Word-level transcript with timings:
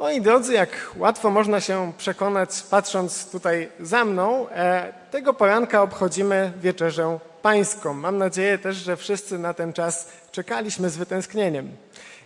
Moi 0.00 0.20
drodzy, 0.20 0.52
jak 0.52 0.90
łatwo 0.96 1.30
można 1.30 1.60
się 1.60 1.92
przekonać, 1.98 2.50
patrząc 2.70 3.30
tutaj 3.30 3.68
za 3.80 4.04
mną, 4.04 4.48
e, 4.48 4.92
tego 5.10 5.34
poranka 5.34 5.82
obchodzimy 5.82 6.52
wieczerzę 6.62 7.18
pańską. 7.42 7.94
Mam 7.94 8.18
nadzieję 8.18 8.58
też, 8.58 8.76
że 8.76 8.96
wszyscy 8.96 9.38
na 9.38 9.54
ten 9.54 9.72
czas 9.72 10.08
czekaliśmy 10.32 10.90
z 10.90 10.96
wytęsknieniem. 10.96 11.70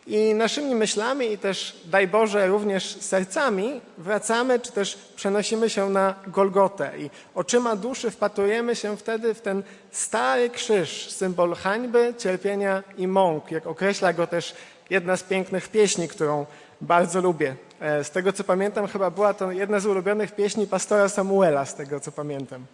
I 0.06 0.34
naszymi 0.34 0.74
myślami 0.74 1.32
i 1.32 1.38
też, 1.38 1.76
daj 1.84 2.08
Boże, 2.08 2.46
również 2.46 2.96
sercami 3.00 3.80
wracamy, 3.98 4.60
czy 4.60 4.72
też 4.72 4.98
przenosimy 5.16 5.70
się 5.70 5.90
na 5.90 6.14
Golgotę 6.26 6.90
i 6.98 7.10
oczyma 7.34 7.76
duszy 7.76 8.10
wpatrujemy 8.10 8.76
się 8.76 8.96
wtedy 8.96 9.34
w 9.34 9.40
ten 9.40 9.62
stary 9.90 10.50
krzyż, 10.50 11.10
symbol 11.10 11.54
hańby, 11.54 12.14
cierpienia 12.18 12.82
i 12.96 13.08
mąk, 13.08 13.50
jak 13.50 13.66
określa 13.66 14.12
go 14.12 14.26
też 14.26 14.54
jedna 14.90 15.16
z 15.16 15.22
pięknych 15.22 15.68
pieśni, 15.68 16.08
którą 16.08 16.46
bardzo 16.80 17.20
lubię. 17.20 17.56
E, 17.80 18.04
z 18.04 18.10
tego 18.10 18.32
co 18.32 18.44
pamiętam, 18.44 18.86
chyba 18.86 19.10
była 19.10 19.34
to 19.34 19.52
jedna 19.52 19.80
z 19.80 19.86
ulubionych 19.86 20.32
pieśni 20.32 20.66
pastora 20.66 21.08
Samuela, 21.08 21.64
z 21.64 21.74
tego 21.74 22.00
co 22.00 22.12
pamiętam. 22.12 22.66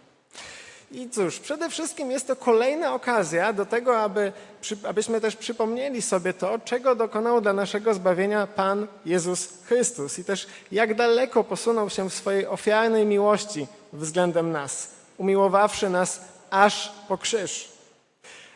I 0.91 1.09
cóż, 1.09 1.39
przede 1.39 1.69
wszystkim 1.69 2.11
jest 2.11 2.27
to 2.27 2.35
kolejna 2.35 2.93
okazja 2.93 3.53
do 3.53 3.65
tego, 3.65 4.01
aby, 4.01 4.31
abyśmy 4.89 5.21
też 5.21 5.35
przypomnieli 5.35 6.01
sobie 6.01 6.33
to, 6.33 6.59
czego 6.59 6.95
dokonał 6.95 7.41
dla 7.41 7.53
naszego 7.53 7.93
zbawienia 7.93 8.47
Pan 8.47 8.87
Jezus 9.05 9.49
Chrystus 9.65 10.19
i 10.19 10.23
też 10.23 10.47
jak 10.71 10.95
daleko 10.95 11.43
posunął 11.43 11.89
się 11.89 12.09
w 12.09 12.13
swojej 12.13 12.47
ofiarnej 12.47 13.05
miłości 13.05 13.67
względem 13.93 14.51
nas, 14.51 14.87
umiłowawszy 15.17 15.89
nas 15.89 16.21
aż 16.49 16.91
po 17.07 17.17
krzyż. 17.17 17.69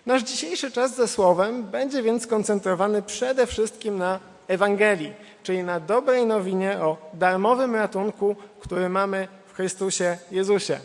Nasz 0.05 0.23
dzisiejszy 0.23 0.71
czas 0.71 0.95
ze 0.95 1.07
Słowem 1.07 1.63
będzie 1.63 2.03
więc 2.03 2.23
skoncentrowany 2.23 3.01
przede 3.01 3.48
wszystkim 3.48 3.98
na 3.98 4.20
Ewangelii, 4.48 5.13
czyli 5.44 5.63
na 5.63 5.80
dobrej 5.80 6.26
nowinie 6.26 6.80
o 6.80 6.98
darmowym 7.13 7.76
ratunku, 7.76 8.35
który 8.59 8.90
mamy 8.90 9.27
w 9.48 9.54
Chrystusie 9.54 10.18
Jezusie. 10.32 10.79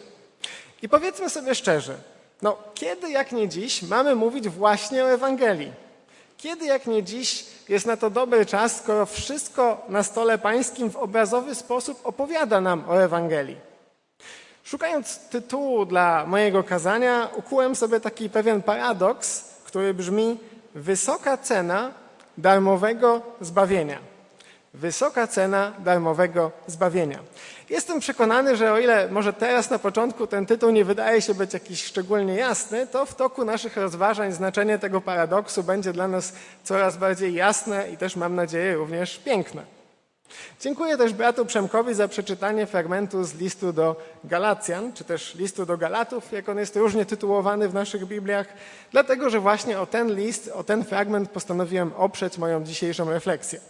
I 0.83 0.89
powiedzmy 0.89 1.31
sobie 1.31 1.55
szczerze, 1.55 1.95
no 2.43 2.57
kiedy 2.75 3.11
jak 3.11 3.33
nie 3.33 3.49
dziś 3.49 3.83
mamy 3.83 4.15
mówić 4.15 4.49
właśnie 4.49 5.05
o 5.05 5.11
Ewangelii? 5.13 5.73
Kiedy 6.37 6.67
jak 6.67 6.87
nie 6.87 7.03
dziś 7.03 7.47
jest 7.69 7.87
na 7.87 7.97
to 7.97 8.11
dobry 8.11 8.47
czas, 8.47 8.77
skoro 8.77 9.07
wszystko 9.07 9.85
na 9.89 10.03
stole 10.03 10.39
pańskim 10.39 10.91
w 10.91 10.97
obrazowy 10.97 11.55
sposób 11.55 12.01
opowiada 12.05 12.61
nam 12.61 12.85
o 12.89 13.03
Ewangelii? 13.03 13.57
Szukając 14.65 15.19
tytułu 15.19 15.87
dla 15.87 16.27
mojego 16.27 16.65
kazania, 16.65 17.29
ukułem 17.37 17.75
sobie 17.77 18.01
taki 18.01 18.31
pewien 18.31 18.63
paradoks, 18.63 19.45
który 19.65 19.95
brzmi 19.95 20.39
wysoka 20.75 21.37
cena 21.37 21.93
darmowego 22.39 23.23
zbawienia. 23.41 23.99
Wysoka 24.75 25.27
cena 25.27 25.73
darmowego 25.79 26.53
zbawienia. 26.67 27.19
Jestem 27.71 28.01
przekonany, 28.01 28.57
że 28.57 28.73
o 28.73 28.79
ile 28.79 29.09
może 29.09 29.33
teraz 29.33 29.71
na 29.71 29.79
początku 29.79 30.27
ten 30.27 30.47
tytuł 30.47 30.71
nie 30.71 30.85
wydaje 30.85 31.23
się 31.23 31.35
być 31.35 31.55
jakiś 31.55 31.85
szczególnie 31.85 32.35
jasny, 32.35 32.87
to 32.87 33.07
w 33.07 33.15
toku 33.15 33.45
naszych 33.45 33.77
rozważań 33.77 34.33
znaczenie 34.33 34.79
tego 34.79 35.01
paradoksu 35.01 35.63
będzie 35.63 35.93
dla 35.93 36.09
nas 36.09 36.33
coraz 36.65 36.97
bardziej 36.97 37.35
jasne 37.35 37.91
i 37.91 37.97
też 37.97 38.17
mam 38.17 38.35
nadzieję 38.35 38.75
również 38.75 39.19
piękne. 39.19 39.80
Dziękuję 40.61 40.97
też 40.97 41.13
bratu 41.13 41.47
Przemkowi 41.47 41.95
za 41.95 42.09
przeczytanie 42.09 42.67
fragmentu 42.67 43.25
z 43.25 43.35
listu 43.35 43.73
do 43.73 43.97
Galacjan, 44.25 44.93
czy 44.93 45.05
też 45.05 45.35
listu 45.35 45.67
do 45.67 45.77
Galatów, 45.77 46.33
jak 46.33 46.49
on 46.49 46.59
jest 46.59 46.77
różnie 46.77 47.07
tytułowany 47.07 47.69
w 47.69 47.75
naszych 47.75 48.07
Bibliach, 48.07 48.47
dlatego 48.93 49.31
że 49.31 49.41
właśnie 49.41 49.81
o 49.81 49.87
ten 49.87 50.15
list, 50.15 50.51
o 50.55 50.65
ten 50.65 50.85
fragment 50.85 51.31
postanowiłem 51.31 51.93
oprzeć 51.97 52.39
moją 52.39 52.65
dzisiejszą 52.65 53.11
refleksję. 53.11 53.61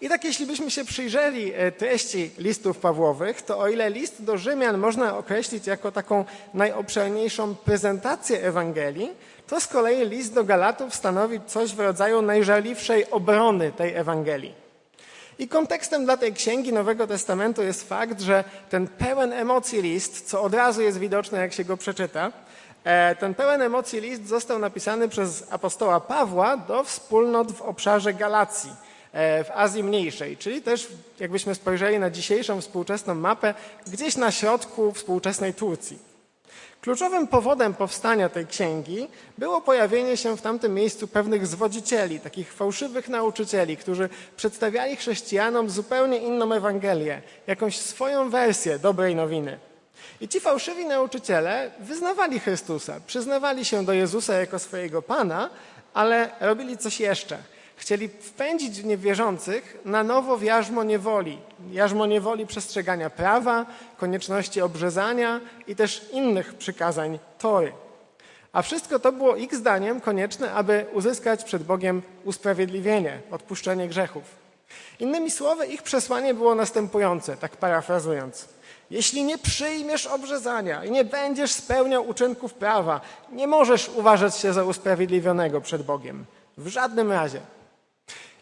I 0.00 0.08
tak 0.08 0.24
jeśli 0.24 0.46
byśmy 0.46 0.70
się 0.70 0.84
przyjrzeli 0.84 1.52
e, 1.54 1.72
treści 1.72 2.30
listów 2.38 2.78
Pawłowych, 2.78 3.42
to 3.42 3.58
o 3.58 3.68
ile 3.68 3.90
list 3.90 4.22
do 4.24 4.38
Rzymian 4.38 4.78
można 4.78 5.18
określić 5.18 5.66
jako 5.66 5.92
taką 5.92 6.24
najobszerniejszą 6.54 7.54
prezentację 7.54 8.42
Ewangelii, 8.42 9.10
to 9.46 9.60
z 9.60 9.66
kolei 9.66 10.08
list 10.08 10.34
do 10.34 10.44
Galatów 10.44 10.94
stanowi 10.94 11.40
coś 11.46 11.74
w 11.74 11.80
rodzaju 11.80 12.22
najżarliwszej 12.22 13.10
obrony 13.10 13.72
tej 13.72 13.94
Ewangelii. 13.94 14.67
I 15.38 15.48
kontekstem 15.48 16.04
dla 16.04 16.16
tej 16.16 16.32
księgi 16.32 16.72
Nowego 16.72 17.06
Testamentu 17.06 17.62
jest 17.62 17.88
fakt, 17.88 18.20
że 18.20 18.44
ten 18.70 18.88
pełen 18.88 19.32
emocji 19.32 19.82
list, 19.82 20.28
co 20.28 20.42
od 20.42 20.54
razu 20.54 20.82
jest 20.82 20.98
widoczne, 20.98 21.38
jak 21.38 21.52
się 21.52 21.64
go 21.64 21.76
przeczyta, 21.76 22.32
e, 22.84 23.16
ten 23.16 23.34
pełen 23.34 23.62
emocji 23.62 24.00
list 24.00 24.26
został 24.26 24.58
napisany 24.58 25.08
przez 25.08 25.46
apostoła 25.50 26.00
Pawła 26.00 26.56
do 26.56 26.84
wspólnot 26.84 27.52
w 27.52 27.62
obszarze 27.62 28.14
Galacji 28.14 28.70
E, 29.12 29.44
w 29.44 29.50
Azji 29.50 29.84
Mniejszej, 29.84 30.36
czyli 30.36 30.62
też 30.62 30.88
jakbyśmy 31.20 31.54
spojrzeli 31.54 31.98
na 31.98 32.10
dzisiejszą 32.10 32.60
współczesną 32.60 33.14
mapę, 33.14 33.54
gdzieś 33.86 34.16
na 34.16 34.30
środku 34.30 34.92
współczesnej 34.92 35.54
Turcji. 35.54 35.98
Kluczowym 36.88 37.26
powodem 37.26 37.74
powstania 37.74 38.28
tej 38.28 38.46
księgi 38.46 39.08
było 39.38 39.60
pojawienie 39.60 40.16
się 40.16 40.36
w 40.36 40.42
tamtym 40.42 40.74
miejscu 40.74 41.08
pewnych 41.08 41.46
zwodzicieli, 41.46 42.20
takich 42.20 42.52
fałszywych 42.52 43.08
nauczycieli, 43.08 43.76
którzy 43.76 44.08
przedstawiali 44.36 44.96
chrześcijanom 44.96 45.70
zupełnie 45.70 46.18
inną 46.18 46.52
Ewangelię, 46.52 47.22
jakąś 47.46 47.76
swoją 47.76 48.30
wersję 48.30 48.78
dobrej 48.78 49.14
nowiny. 49.14 49.58
I 50.20 50.28
ci 50.28 50.40
fałszywi 50.40 50.86
nauczyciele 50.86 51.70
wyznawali 51.80 52.40
Chrystusa, 52.40 53.00
przyznawali 53.06 53.64
się 53.64 53.84
do 53.84 53.92
Jezusa 53.92 54.34
jako 54.34 54.58
swojego 54.58 55.02
Pana, 55.02 55.50
ale 55.94 56.30
robili 56.40 56.78
coś 56.78 57.00
jeszcze– 57.00 57.38
Chcieli 57.78 58.08
wpędzić 58.08 58.84
niewierzących 58.84 59.78
na 59.84 60.02
nowo 60.04 60.36
w 60.36 60.42
jarzmo 60.42 60.84
niewoli. 60.84 61.38
Jarzmo 61.72 62.06
niewoli 62.06 62.46
przestrzegania 62.46 63.10
prawa, 63.10 63.66
konieczności 63.96 64.60
obrzezania 64.60 65.40
i 65.66 65.76
też 65.76 66.08
innych 66.12 66.54
przykazań 66.54 67.18
Tory. 67.38 67.72
A 68.52 68.62
wszystko 68.62 68.98
to 68.98 69.12
było 69.12 69.36
ich 69.36 69.54
zdaniem 69.54 70.00
konieczne, 70.00 70.52
aby 70.52 70.86
uzyskać 70.92 71.44
przed 71.44 71.62
Bogiem 71.62 72.02
usprawiedliwienie, 72.24 73.20
odpuszczenie 73.30 73.88
grzechów. 73.88 74.24
Innymi 75.00 75.30
słowy, 75.30 75.66
ich 75.66 75.82
przesłanie 75.82 76.34
było 76.34 76.54
następujące, 76.54 77.36
tak 77.36 77.56
parafrazując. 77.56 78.48
Jeśli 78.90 79.24
nie 79.24 79.38
przyjmiesz 79.38 80.06
obrzezania 80.06 80.84
i 80.84 80.90
nie 80.90 81.04
będziesz 81.04 81.52
spełniał 81.52 82.08
uczynków 82.08 82.54
prawa, 82.54 83.00
nie 83.32 83.46
możesz 83.46 83.88
uważać 83.88 84.36
się 84.36 84.52
za 84.52 84.64
usprawiedliwionego 84.64 85.60
przed 85.60 85.82
Bogiem. 85.82 86.24
W 86.58 86.68
żadnym 86.68 87.12
razie. 87.12 87.40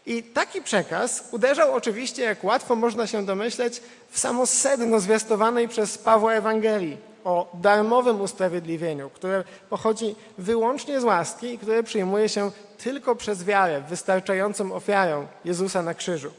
I 0.07 0.23
taki 0.23 0.61
przekaz 0.61 1.23
uderzał 1.31 1.73
oczywiście, 1.73 2.23
jak 2.23 2.43
łatwo 2.43 2.75
można 2.75 3.07
się 3.07 3.25
domyśleć, 3.25 3.81
w 4.09 4.19
samo 4.19 4.45
sedno 4.45 4.99
zwiastowanej 4.99 5.67
przez 5.67 5.97
Pawła 5.97 6.33
Ewangelii 6.33 6.97
o 7.23 7.51
darmowym 7.53 8.21
usprawiedliwieniu, 8.21 9.09
które 9.09 9.43
pochodzi 9.69 10.15
wyłącznie 10.37 11.01
z 11.01 11.03
łaski 11.03 11.53
i 11.53 11.57
które 11.57 11.83
przyjmuje 11.83 12.29
się 12.29 12.51
tylko 12.77 13.15
przez 13.15 13.43
wiarę 13.43 13.81
wystarczającą 13.89 14.73
ofiarę 14.73 15.27
Jezusa 15.45 15.81
na 15.81 15.93
krzyżu. 15.93 16.31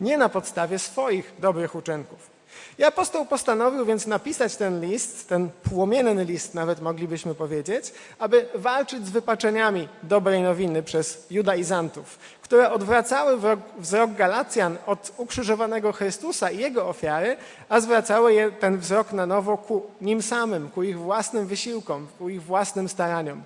Nie 0.00 0.18
na 0.18 0.28
podstawie 0.28 0.78
swoich 0.78 1.32
dobrych 1.38 1.74
uczynków. 1.74 2.37
I 2.78 2.84
apostoł 2.84 3.26
postanowił 3.26 3.84
więc 3.84 4.06
napisać 4.06 4.56
ten 4.56 4.80
list, 4.80 5.28
ten 5.28 5.50
płomienny 5.62 6.24
list 6.24 6.54
nawet 6.54 6.80
moglibyśmy 6.80 7.34
powiedzieć, 7.34 7.92
aby 8.18 8.48
walczyć 8.54 9.06
z 9.06 9.10
wypaczeniami 9.10 9.88
dobrej 10.02 10.42
nowiny 10.42 10.82
przez 10.82 11.26
judaizantów, 11.30 12.18
które 12.42 12.70
odwracały 12.70 13.38
wzrok 13.78 14.12
Galacjan 14.12 14.76
od 14.86 15.12
ukrzyżowanego 15.16 15.92
Chrystusa 15.92 16.50
i 16.50 16.58
Jego 16.58 16.88
ofiary, 16.88 17.36
a 17.68 17.80
zwracały 17.80 18.52
ten 18.60 18.78
wzrok 18.78 19.12
na 19.12 19.26
nowo 19.26 19.56
ku 19.56 19.86
nim 20.00 20.22
samym, 20.22 20.70
ku 20.70 20.82
ich 20.82 20.98
własnym 20.98 21.46
wysiłkom, 21.46 22.06
ku 22.18 22.28
ich 22.28 22.42
własnym 22.42 22.88
staraniom. 22.88 23.42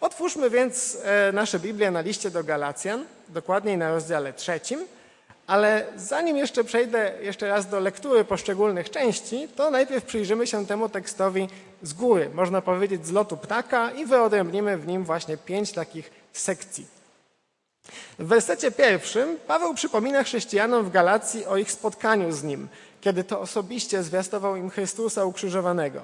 Otwórzmy 0.00 0.50
więc 0.50 0.98
e, 1.04 1.32
nasze 1.32 1.58
Biblię 1.58 1.90
na 1.90 2.00
liście 2.00 2.30
do 2.30 2.44
Galacjan, 2.44 3.04
dokładniej 3.28 3.78
na 3.78 3.90
rozdziale 3.90 4.32
trzecim, 4.32 4.80
ale 5.48 5.86
zanim 5.96 6.36
jeszcze 6.36 6.64
przejdę 6.64 7.12
jeszcze 7.20 7.48
raz 7.48 7.68
do 7.68 7.80
lektury 7.80 8.24
poszczególnych 8.24 8.90
części, 8.90 9.48
to 9.56 9.70
najpierw 9.70 10.04
przyjrzymy 10.04 10.46
się 10.46 10.66
temu 10.66 10.88
tekstowi 10.88 11.48
z 11.82 11.92
góry, 11.92 12.30
można 12.34 12.62
powiedzieć 12.62 13.06
z 13.06 13.12
lotu 13.12 13.36
ptaka 13.36 13.90
i 13.90 14.06
wyodrębnimy 14.06 14.78
w 14.78 14.86
nim 14.86 15.04
właśnie 15.04 15.36
pięć 15.36 15.72
takich 15.72 16.10
sekcji. 16.32 16.86
W 18.18 18.26
wersecie 18.26 18.70
pierwszym 18.70 19.36
Paweł 19.46 19.74
przypomina 19.74 20.22
chrześcijanom 20.22 20.84
w 20.84 20.90
Galacji 20.90 21.46
o 21.46 21.56
ich 21.56 21.72
spotkaniu 21.72 22.32
z 22.32 22.42
nim, 22.42 22.68
kiedy 23.00 23.24
to 23.24 23.40
osobiście 23.40 24.02
zwiastował 24.02 24.56
im 24.56 24.70
Chrystusa 24.70 25.24
ukrzyżowanego. 25.24 26.00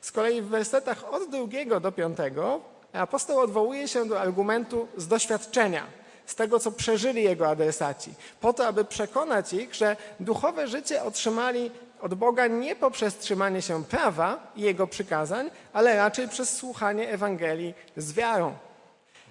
Z 0.00 0.12
kolei 0.12 0.42
w 0.42 0.48
wersetach 0.48 1.14
od 1.14 1.30
drugiego 1.30 1.80
do 1.80 1.92
piątego 1.92 2.60
apostoł 2.92 3.38
odwołuje 3.38 3.88
się 3.88 4.08
do 4.08 4.20
argumentu 4.20 4.88
z 4.96 5.08
doświadczenia, 5.08 5.86
z 6.26 6.34
tego, 6.34 6.58
co 6.58 6.72
przeżyli 6.72 7.22
jego 7.22 7.48
adresaci, 7.48 8.14
po 8.40 8.52
to, 8.52 8.66
aby 8.66 8.84
przekonać 8.84 9.52
ich, 9.52 9.74
że 9.74 9.96
duchowe 10.20 10.68
życie 10.68 11.02
otrzymali 11.02 11.70
od 12.00 12.14
Boga 12.14 12.46
nie 12.46 12.76
poprzez 12.76 13.18
trzymanie 13.18 13.62
się 13.62 13.84
prawa 13.84 14.52
i 14.56 14.62
jego 14.62 14.86
przykazań, 14.86 15.50
ale 15.72 15.96
raczej 15.96 16.28
przez 16.28 16.56
słuchanie 16.56 17.10
Ewangelii 17.10 17.74
z 17.96 18.12
wiarą. 18.12 18.54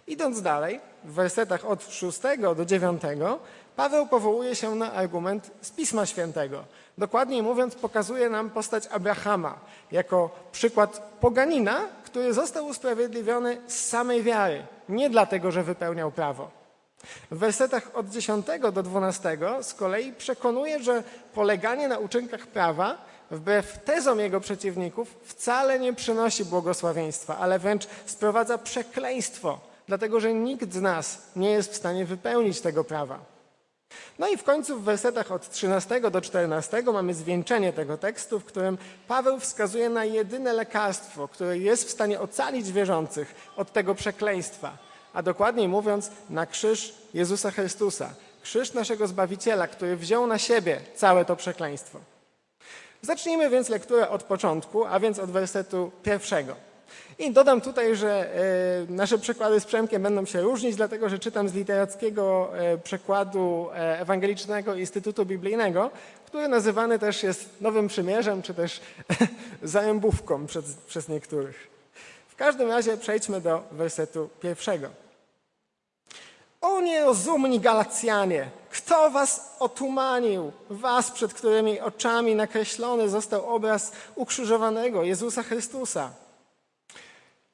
Idąc 0.08 0.42
dalej, 0.42 0.80
w 1.04 1.14
wersetach 1.14 1.66
od 1.66 1.84
6 1.94 2.20
do 2.56 2.66
9, 2.66 3.02
Paweł 3.76 4.08
powołuje 4.08 4.56
się 4.56 4.76
na 4.76 4.94
argument 4.94 5.52
z 5.62 5.72
Pisma 5.72 6.06
Świętego. 6.06 6.64
Dokładniej 6.98 7.44
mówiąc, 7.44 7.76
pokazuje 7.76 8.30
nam 8.30 8.50
postać 8.50 8.88
Abrahama 8.88 9.60
jako 9.92 10.30
przykład 10.52 11.18
poganina, 11.20 11.88
który 12.06 12.34
został 12.34 12.66
usprawiedliwiony 12.66 13.62
z 13.68 13.86
samej 13.86 14.24
wiary, 14.24 14.66
nie 14.90 15.10
dlatego, 15.10 15.52
że 15.52 15.64
wypełniał 15.64 16.12
prawo. 16.12 16.63
W 17.32 17.38
wersetach 17.38 17.92
od 17.94 18.10
10 18.10 18.46
do 18.74 18.84
12 18.84 19.38
z 19.62 19.74
kolei 19.74 20.14
przekonuje, 20.14 20.84
że 20.84 21.04
poleganie 21.34 21.88
na 21.88 21.98
uczynkach 21.98 22.48
prawa, 22.48 22.98
wbrew 23.32 23.80
tezom 23.86 24.20
jego 24.20 24.40
przeciwników, 24.40 25.16
wcale 25.24 25.80
nie 25.80 25.94
przynosi 25.94 26.46
błogosławieństwa, 26.46 27.38
ale 27.38 27.60
wręcz 27.60 27.88
sprowadza 28.06 28.58
przekleństwo, 28.58 29.60
dlatego 29.88 30.20
że 30.20 30.34
nikt 30.34 30.74
z 30.74 30.82
nas 30.82 31.22
nie 31.36 31.52
jest 31.52 31.72
w 31.72 31.76
stanie 31.76 32.06
wypełnić 32.06 32.62
tego 32.62 32.84
prawa. 32.84 33.34
No 34.20 34.28
i 34.28 34.38
w 34.38 34.44
końcu 34.44 34.80
w 34.80 34.84
wersetach 34.84 35.32
od 35.32 35.50
13 35.50 36.12
do 36.12 36.22
14 36.22 36.84
mamy 36.94 37.14
zwieńczenie 37.14 37.74
tego 37.74 37.98
tekstu, 37.98 38.40
w 38.40 38.46
którym 38.46 38.78
Paweł 39.08 39.40
wskazuje 39.40 39.90
na 39.90 40.06
jedyne 40.06 40.54
lekarstwo, 40.54 41.28
które 41.28 41.58
jest 41.58 41.88
w 41.88 41.92
stanie 41.92 42.20
ocalić 42.20 42.72
wierzących 42.72 43.36
od 43.58 43.74
tego 43.74 43.96
przekleństwa, 43.96 44.78
a 45.14 45.24
dokładniej 45.24 45.68
mówiąc 45.68 46.12
na 46.30 46.46
krzyż 46.46 46.94
Jezusa 47.14 47.52
Chrystusa, 47.52 48.10
krzyż 48.44 48.74
naszego 48.74 49.08
Zbawiciela, 49.08 49.68
który 49.68 49.98
wziął 49.98 50.28
na 50.28 50.38
siebie 50.38 50.82
całe 50.96 51.26
to 51.26 51.36
przekleństwo. 51.36 52.00
Zacznijmy 53.02 53.50
więc 53.50 53.70
lekturę 53.70 54.10
od 54.10 54.24
początku, 54.24 54.86
a 54.86 55.00
więc 55.00 55.20
od 55.20 55.32
wersetu 55.32 55.92
pierwszego. 56.04 56.56
I 57.20 57.32
dodam 57.32 57.62
tutaj, 57.62 57.96
że 57.96 58.36
e, 58.90 58.92
nasze 58.92 59.18
przekłady 59.18 59.60
z 59.60 59.66
Przemkiem 59.66 60.04
będą 60.04 60.26
się 60.26 60.42
różnić, 60.42 60.76
dlatego 60.76 61.10
że 61.10 61.20
czytam 61.20 61.50
z 61.50 61.54
literackiego 61.54 62.52
e, 62.58 62.78
przekładu 62.78 63.70
e, 63.74 64.00
Ewangelicznego 64.00 64.76
Instytutu 64.76 65.26
Biblijnego, 65.26 65.92
który 66.26 66.48
nazywany 66.48 67.00
też 67.00 67.24
jest 67.24 67.62
Nowym 67.62 67.88
Przymierzem, 67.88 68.42
czy 68.42 68.54
też 68.54 68.82
zajębówką 69.64 70.46
przez, 70.46 70.74
przez 70.74 71.10
niektórych. 71.10 71.68
W 72.28 72.36
każdym 72.36 72.70
razie 72.70 72.98
przejdźmy 72.98 73.42
do 73.42 73.64
wersetu 73.72 74.30
pierwszego. 74.42 75.03
O 76.64 76.82
nierozumni 76.82 77.60
Galacjanie, 77.60 78.50
kto 78.72 79.10
was 79.10 79.56
otumanił? 79.60 80.52
Was, 80.70 81.12
przed 81.12 81.34
którymi 81.34 81.80
oczami 81.80 82.36
nakreślony 82.36 83.10
został 83.10 83.56
obraz 83.56 83.92
ukrzyżowanego 84.16 85.04
Jezusa 85.04 85.44
Chrystusa. 85.44 86.10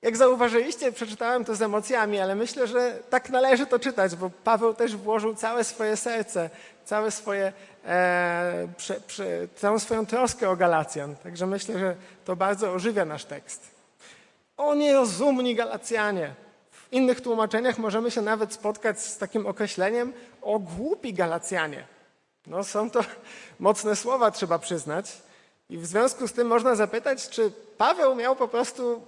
Jak 0.02 0.18
zauważyliście, 0.18 0.92
przeczytałem 0.92 1.46
to 1.46 1.56
z 1.56 1.62
emocjami, 1.62 2.20
ale 2.20 2.36
myślę, 2.36 2.68
że 2.68 3.00
tak 3.10 3.30
należy 3.30 3.66
to 3.66 3.80
czytać, 3.80 4.16
bo 4.16 4.30
Paweł 4.44 4.74
też 4.74 4.96
włożył 4.96 5.36
całe 5.36 5.64
swoje 5.64 5.98
serce, 5.98 6.50
całe 6.86 7.12
swoje, 7.12 7.54
e, 7.86 8.68
prze, 8.78 9.02
prze, 9.02 9.48
całą 9.56 9.80
swoją 9.80 10.06
troskę 10.06 10.50
o 10.50 10.56
Galacjan. 10.56 11.16
Także 11.16 11.46
myślę, 11.48 11.80
że 11.80 11.96
to 12.26 12.36
bardzo 12.36 12.72
ożywia 12.72 13.06
nasz 13.06 13.26
tekst. 13.26 13.72
O 14.58 14.76
nierozumni 14.76 15.56
Galacjanie. 15.56 16.49
Innych 16.92 17.22
tłumaczeniach 17.22 17.78
możemy 17.78 18.12
się 18.12 18.22
nawet 18.22 18.54
spotkać 18.54 19.00
z 19.00 19.18
takim 19.18 19.46
określeniem 19.46 20.14
o 20.42 20.60
głupi 20.60 21.14
Galacjanie. 21.14 21.88
No 22.48 22.64
są 22.64 22.90
to 22.90 23.00
mocne 23.60 23.96
słowa, 23.96 24.32
trzeba 24.32 24.60
przyznać. 24.60 25.18
I 25.70 25.78
w 25.78 25.86
związku 25.86 26.28
z 26.28 26.34
tym 26.34 26.48
można 26.48 26.76
zapytać, 26.76 27.30
czy 27.30 27.52
Paweł 27.78 28.16
miał 28.16 28.36
po 28.36 28.48
prostu 28.48 29.02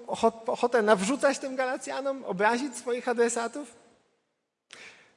ochotę 0.48 0.81
nawrzucać 0.81 1.39
tym 1.39 1.56
Galacjanom, 1.56 2.25
obrazić 2.25 2.78
swoich 2.78 3.07
adresatów? 3.07 3.68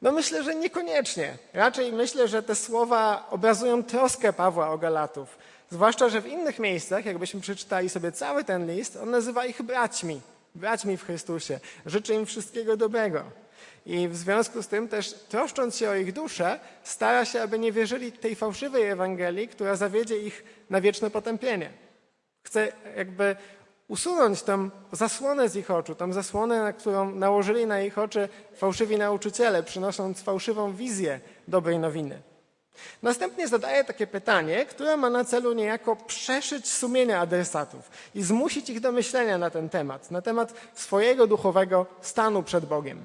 No 0.03 0.13
myślę, 0.13 0.43
że 0.43 0.55
niekoniecznie. 0.55 1.39
Raczej 1.53 1.93
myślę, 1.93 2.29
że 2.29 2.43
te 2.43 2.55
słowa 2.55 3.27
obrazują 3.31 3.83
troskę 3.83 4.33
Pawła 4.33 4.71
o 4.71 4.79
Galatów. 4.79 5.39
Zwłaszcza, 5.71 6.09
że 6.09 6.21
w 6.21 6.27
innych 6.27 6.59
miejscach, 6.59 7.05
jakbyśmy 7.05 7.41
przeczytali 7.41 7.89
sobie 7.89 8.13
cały 8.13 8.45
ten 8.45 8.75
list, 8.75 8.97
on 9.03 9.11
nazywa 9.11 9.47
ich 9.47 9.63
braćmi, 9.63 10.21
braćmi 10.55 10.97
w 10.97 11.05
Chrystusie. 11.05 11.61
Życzy 11.87 12.15
im 12.15 12.27
wszystkiego 12.27 12.77
dobrego. 12.77 13.25
I 13.87 14.09
w 14.09 14.17
związku 14.17 14.62
z 14.62 14.69
tym 14.69 14.89
też 14.89 15.12
troszcząc 15.12 15.77
się 15.77 15.91
o 15.91 15.95
ich 15.95 16.12
duszę, 16.12 16.61
stara 16.83 17.25
się, 17.25 17.43
aby 17.43 17.59
nie 17.59 17.73
wierzyli 17.73 18.12
tej 18.12 18.35
fałszywej 18.35 18.83
Ewangelii, 18.83 19.49
która 19.49 19.77
zawiedzie 19.77 20.19
ich 20.19 20.45
na 20.71 20.81
wieczne 20.81 21.11
potępienie. 21.11 21.71
Chce 22.43 22.73
jakby 22.97 23.37
usunąć 23.89 24.43
tą 24.43 24.71
zasłonę 24.93 25.49
z 25.49 25.56
ich 25.56 25.71
oczu, 25.71 25.95
tą 25.95 26.12
zasłonę, 26.12 26.62
na 26.62 26.73
którą 26.73 27.15
nałożyli 27.15 27.67
na 27.67 27.81
ich 27.81 27.99
oczy 27.99 28.29
fałszywi 28.56 28.97
nauczyciele, 28.97 29.62
przynosząc 29.62 30.23
fałszywą 30.23 30.73
wizję 30.73 31.21
dobrej 31.49 31.79
nowiny. 31.79 32.23
Następnie 33.03 33.49
zadaje 33.49 33.85
takie 33.85 34.06
pytanie, 34.06 34.67
które 34.67 34.97
ma 34.97 35.11
na 35.11 35.25
celu 35.25 35.53
niejako 35.53 35.97
przeszyć 35.97 36.69
sumienia 36.71 37.21
adresatów 37.21 37.91
i 38.15 38.23
zmusić 38.23 38.71
ich 38.71 38.81
do 38.81 38.93
myślenia 38.93 39.38
na 39.38 39.50
ten 39.50 39.69
temat, 39.69 40.11
na 40.11 40.23
temat 40.23 40.55
swojego 40.75 41.26
duchowego 41.26 41.87
stanu 42.00 42.43
przed 42.43 42.65
Bogiem. 42.65 43.05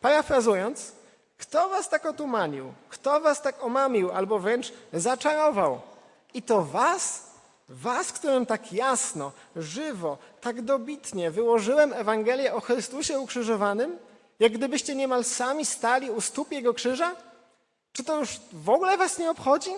Parafrazując, 0.00 0.92
kto 1.38 1.68
was 1.68 1.88
tak 1.88 2.06
otumanił, 2.06 2.72
kto 2.88 3.20
was 3.20 3.42
tak 3.42 3.64
omamił 3.64 4.10
albo 4.10 4.38
wręcz 4.38 4.72
zaczarował? 4.92 5.80
I 6.34 6.42
to 6.42 6.64
was, 6.64 7.30
was, 7.68 8.12
którym 8.12 8.46
tak 8.46 8.72
jasno, 8.72 9.32
żywo, 9.56 10.18
tak 10.40 10.62
dobitnie 10.62 11.30
wyłożyłem 11.30 11.92
Ewangelię 11.92 12.54
o 12.54 12.60
Chrystusie 12.60 13.18
ukrzyżowanym, 13.18 13.98
jak 14.40 14.52
gdybyście 14.52 14.94
niemal 14.94 15.24
sami 15.24 15.66
stali 15.66 16.10
u 16.10 16.20
stóp 16.20 16.52
Jego 16.52 16.74
krzyża? 16.74 17.16
Czy 17.92 18.04
to 18.04 18.18
już 18.20 18.40
w 18.52 18.70
ogóle 18.70 18.98
was 18.98 19.18
nie 19.18 19.30
obchodzi? 19.30 19.70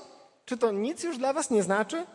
Czy 0.45 0.57
to 0.57 0.73
nic 0.73 1.03
już 1.03 1.19
dla 1.19 1.33
was 1.33 1.51
nie 1.51 1.63
znaczy? 1.63 2.07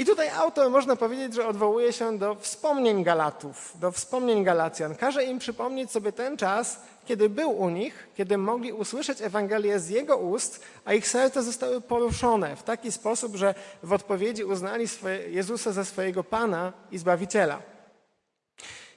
I 0.00 0.04
tutaj 0.04 0.28
autor 0.28 0.70
można 0.70 0.96
powiedzieć, 0.96 1.34
że 1.34 1.46
odwołuje 1.46 1.92
się 1.92 2.18
do 2.18 2.34
wspomnień 2.34 3.04
Galatów, 3.04 3.72
do 3.80 3.92
wspomnień 3.92 4.44
Galacjan. 4.44 4.94
Każe 4.94 5.24
im 5.24 5.38
przypomnieć 5.38 5.90
sobie 5.90 6.12
ten 6.12 6.36
czas, 6.36 6.80
kiedy 7.06 7.28
był 7.28 7.50
u 7.50 7.68
nich, 7.68 8.08
kiedy 8.16 8.38
mogli 8.38 8.72
usłyszeć 8.72 9.22
Ewangelię 9.22 9.80
z 9.80 9.88
jego 9.88 10.16
ust, 10.16 10.64
a 10.84 10.94
ich 10.94 11.08
serca 11.08 11.42
zostały 11.42 11.80
poruszone 11.80 12.56
w 12.56 12.62
taki 12.62 12.92
sposób, 12.92 13.36
że 13.36 13.54
w 13.82 13.92
odpowiedzi 13.92 14.44
uznali 14.44 14.88
swoje, 14.88 15.30
Jezusa 15.30 15.72
za 15.72 15.84
swojego 15.84 16.24
Pana 16.24 16.72
i 16.92 16.98
Zbawiciela. 16.98 17.62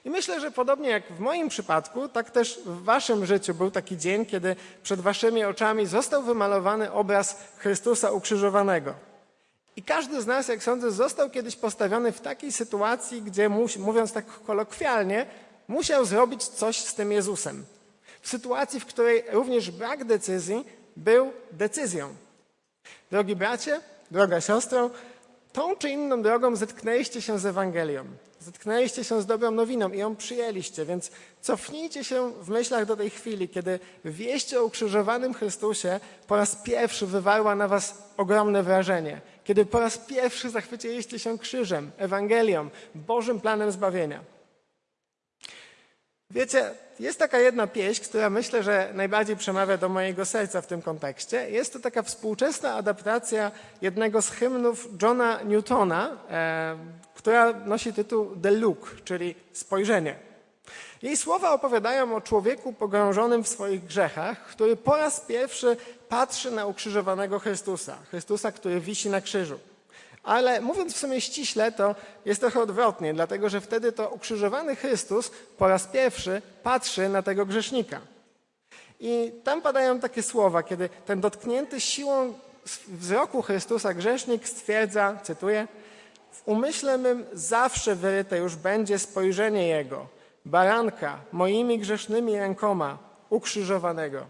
I 0.04 0.10
myślę, 0.10 0.40
że 0.40 0.50
podobnie 0.50 0.88
jak 0.88 1.12
w 1.12 1.20
moim 1.20 1.48
przypadku, 1.48 2.08
tak 2.08 2.30
też 2.30 2.60
w 2.66 2.82
waszym 2.82 3.26
życiu 3.26 3.54
był 3.54 3.70
taki 3.70 3.98
dzień, 3.98 4.26
kiedy 4.26 4.56
przed 4.82 5.00
waszymi 5.00 5.44
oczami 5.44 5.86
został 5.86 6.22
wymalowany 6.22 6.92
obraz 6.92 7.38
Chrystusa 7.58 8.10
ukrzyżowanego. 8.10 8.94
I 9.76 9.82
każdy 9.82 10.22
z 10.22 10.26
nas, 10.26 10.48
jak 10.48 10.62
sądzę, 10.62 10.90
został 10.90 11.30
kiedyś 11.30 11.56
postawiony 11.56 12.12
w 12.12 12.20
takiej 12.20 12.52
sytuacji, 12.52 13.22
gdzie, 13.22 13.48
mówiąc 13.78 14.12
tak 14.12 14.26
kolokwialnie, 14.26 15.26
musiał 15.68 16.04
zrobić 16.04 16.44
coś 16.44 16.76
z 16.76 16.94
tym 16.94 17.12
Jezusem. 17.12 17.64
W 18.22 18.28
sytuacji, 18.28 18.80
w 18.80 18.86
której 18.86 19.24
również 19.32 19.70
brak 19.70 20.04
decyzji 20.04 20.64
był 20.96 21.32
decyzją. 21.52 22.14
Drogi 23.10 23.36
bracie, 23.36 23.80
droga 24.10 24.40
siostro, 24.40 24.90
tą 25.52 25.76
czy 25.76 25.90
inną 25.90 26.22
drogą 26.22 26.56
zetknęliście 26.56 27.22
się 27.22 27.38
z 27.38 27.46
Ewangelią. 27.46 28.04
Zetknęliście 28.44 29.04
się 29.04 29.22
z 29.22 29.26
dobrą 29.26 29.50
nowiną 29.50 29.92
i 29.92 29.98
ją 29.98 30.16
przyjęliście, 30.16 30.84
więc 30.84 31.10
cofnijcie 31.40 32.04
się 32.04 32.32
w 32.32 32.48
myślach 32.48 32.86
do 32.86 32.96
tej 32.96 33.10
chwili, 33.10 33.48
kiedy 33.48 33.80
wieść 34.04 34.54
o 34.54 34.64
ukrzyżowanym 34.64 35.34
Chrystusie 35.34 36.00
po 36.26 36.36
raz 36.36 36.56
pierwszy 36.56 37.06
wywarła 37.06 37.54
na 37.54 37.68
was 37.68 38.02
ogromne 38.16 38.62
wrażenie. 38.62 39.20
Kiedy 39.44 39.66
po 39.66 39.80
raz 39.80 39.98
pierwszy 39.98 40.50
zachwyciliście 40.50 41.18
się 41.18 41.38
krzyżem, 41.38 41.90
Ewangelią, 41.98 42.70
Bożym 42.94 43.40
planem 43.40 43.72
zbawienia. 43.72 44.20
Wiecie, 46.30 46.70
jest 47.00 47.18
taka 47.18 47.38
jedna 47.38 47.66
pieśń, 47.66 48.04
która 48.04 48.30
myślę, 48.30 48.62
że 48.62 48.90
najbardziej 48.94 49.36
przemawia 49.36 49.76
do 49.76 49.88
mojego 49.88 50.24
serca 50.24 50.62
w 50.62 50.66
tym 50.66 50.82
kontekście. 50.82 51.50
Jest 51.50 51.72
to 51.72 51.78
taka 51.78 52.02
współczesna 52.02 52.74
adaptacja 52.74 53.52
jednego 53.82 54.22
z 54.22 54.30
hymnów 54.30 54.88
Johna 55.02 55.42
Newtona, 55.42 56.16
e, 56.30 56.76
która 57.24 57.52
nosi 57.52 57.92
tytuł 57.92 58.36
The 58.42 58.50
Look, 58.50 58.96
czyli 59.04 59.34
spojrzenie. 59.52 60.16
Jej 61.02 61.16
słowa 61.16 61.52
opowiadają 61.52 62.16
o 62.16 62.20
człowieku 62.20 62.72
pogrążonym 62.72 63.44
w 63.44 63.48
swoich 63.48 63.84
grzechach, 63.84 64.46
który 64.46 64.76
po 64.76 64.96
raz 64.96 65.20
pierwszy 65.20 65.76
patrzy 66.08 66.50
na 66.50 66.66
ukrzyżowanego 66.66 67.38
Chrystusa, 67.38 67.96
Chrystusa, 68.10 68.52
który 68.52 68.80
wisi 68.80 69.10
na 69.10 69.20
krzyżu. 69.20 69.58
Ale 70.22 70.60
mówiąc 70.60 70.94
w 70.94 70.98
sumie 70.98 71.20
ściśle, 71.20 71.72
to 71.72 71.94
jest 72.24 72.40
trochę 72.40 72.60
odwrotnie, 72.60 73.14
dlatego 73.14 73.48
że 73.48 73.60
wtedy 73.60 73.92
to 73.92 74.08
ukrzyżowany 74.08 74.76
Chrystus 74.76 75.30
po 75.58 75.68
raz 75.68 75.86
pierwszy 75.86 76.42
patrzy 76.62 77.08
na 77.08 77.22
tego 77.22 77.46
grzesznika. 77.46 78.00
I 79.00 79.32
tam 79.44 79.62
padają 79.62 80.00
takie 80.00 80.22
słowa, 80.22 80.62
kiedy 80.62 80.88
ten 81.06 81.20
dotknięty 81.20 81.80
siłą 81.80 82.34
wzroku 82.88 83.42
Chrystusa 83.42 83.94
grzesznik 83.94 84.48
stwierdza, 84.48 85.18
cytuję, 85.22 85.68
w 86.34 86.48
umyśle 86.48 86.98
mym 86.98 87.26
zawsze 87.32 87.94
wyryte 87.94 88.38
już 88.38 88.56
będzie 88.56 88.98
spojrzenie 88.98 89.68
Jego, 89.68 90.06
baranka 90.44 91.18
moimi 91.32 91.78
grzesznymi 91.78 92.36
rękoma 92.36 92.98
ukrzyżowanego. 93.30 94.26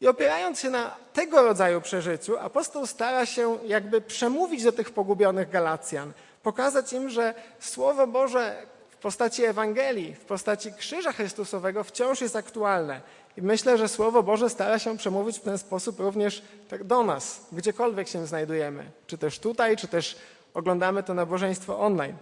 I 0.00 0.08
opierając 0.08 0.60
się 0.60 0.70
na 0.70 0.96
tego 1.12 1.42
rodzaju 1.42 1.80
przeżyciu, 1.80 2.38
apostoł 2.38 2.86
stara 2.86 3.26
się 3.26 3.58
jakby 3.66 4.00
przemówić 4.00 4.62
do 4.62 4.72
tych 4.72 4.90
pogubionych 4.90 5.50
Galacjan, 5.50 6.12
pokazać 6.42 6.92
im, 6.92 7.10
że 7.10 7.34
Słowo 7.60 8.06
Boże 8.06 8.66
w 8.90 8.96
postaci 8.96 9.44
Ewangelii, 9.44 10.14
w 10.14 10.24
postaci 10.24 10.72
krzyża 10.72 11.12
Chrystusowego 11.12 11.84
wciąż 11.84 12.20
jest 12.20 12.36
aktualne. 12.36 13.00
I 13.38 13.42
myślę, 13.42 13.78
że 13.78 13.88
Słowo 13.88 14.22
Boże 14.22 14.50
stara 14.50 14.78
się 14.78 14.96
przemówić 14.96 15.38
w 15.38 15.42
ten 15.42 15.58
sposób 15.58 16.00
również 16.00 16.42
tak 16.68 16.84
do 16.84 17.02
nas, 17.02 17.40
gdziekolwiek 17.52 18.08
się 18.08 18.26
znajdujemy. 18.26 18.90
Czy 19.06 19.18
też 19.18 19.38
tutaj, 19.38 19.76
czy 19.76 19.88
też 19.88 20.16
oglądamy 20.54 21.02
to 21.02 21.14
nabożeństwo 21.14 21.80
online. 21.80 22.16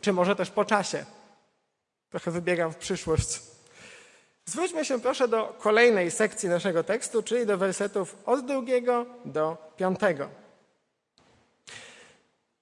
Czy 0.00 0.12
może 0.12 0.36
też 0.36 0.50
po 0.50 0.64
czasie. 0.64 1.04
Trochę 2.10 2.30
wybiegam 2.30 2.72
w 2.72 2.76
przyszłość. 2.76 3.42
Zwróćmy 4.46 4.84
się 4.84 5.00
proszę 5.00 5.28
do 5.28 5.56
kolejnej 5.58 6.10
sekcji 6.10 6.48
naszego 6.48 6.84
tekstu, 6.84 7.22
czyli 7.22 7.46
do 7.46 7.58
wersetów 7.58 8.16
od 8.26 8.46
drugiego 8.46 9.06
do 9.24 9.56
piątego. 9.76 10.28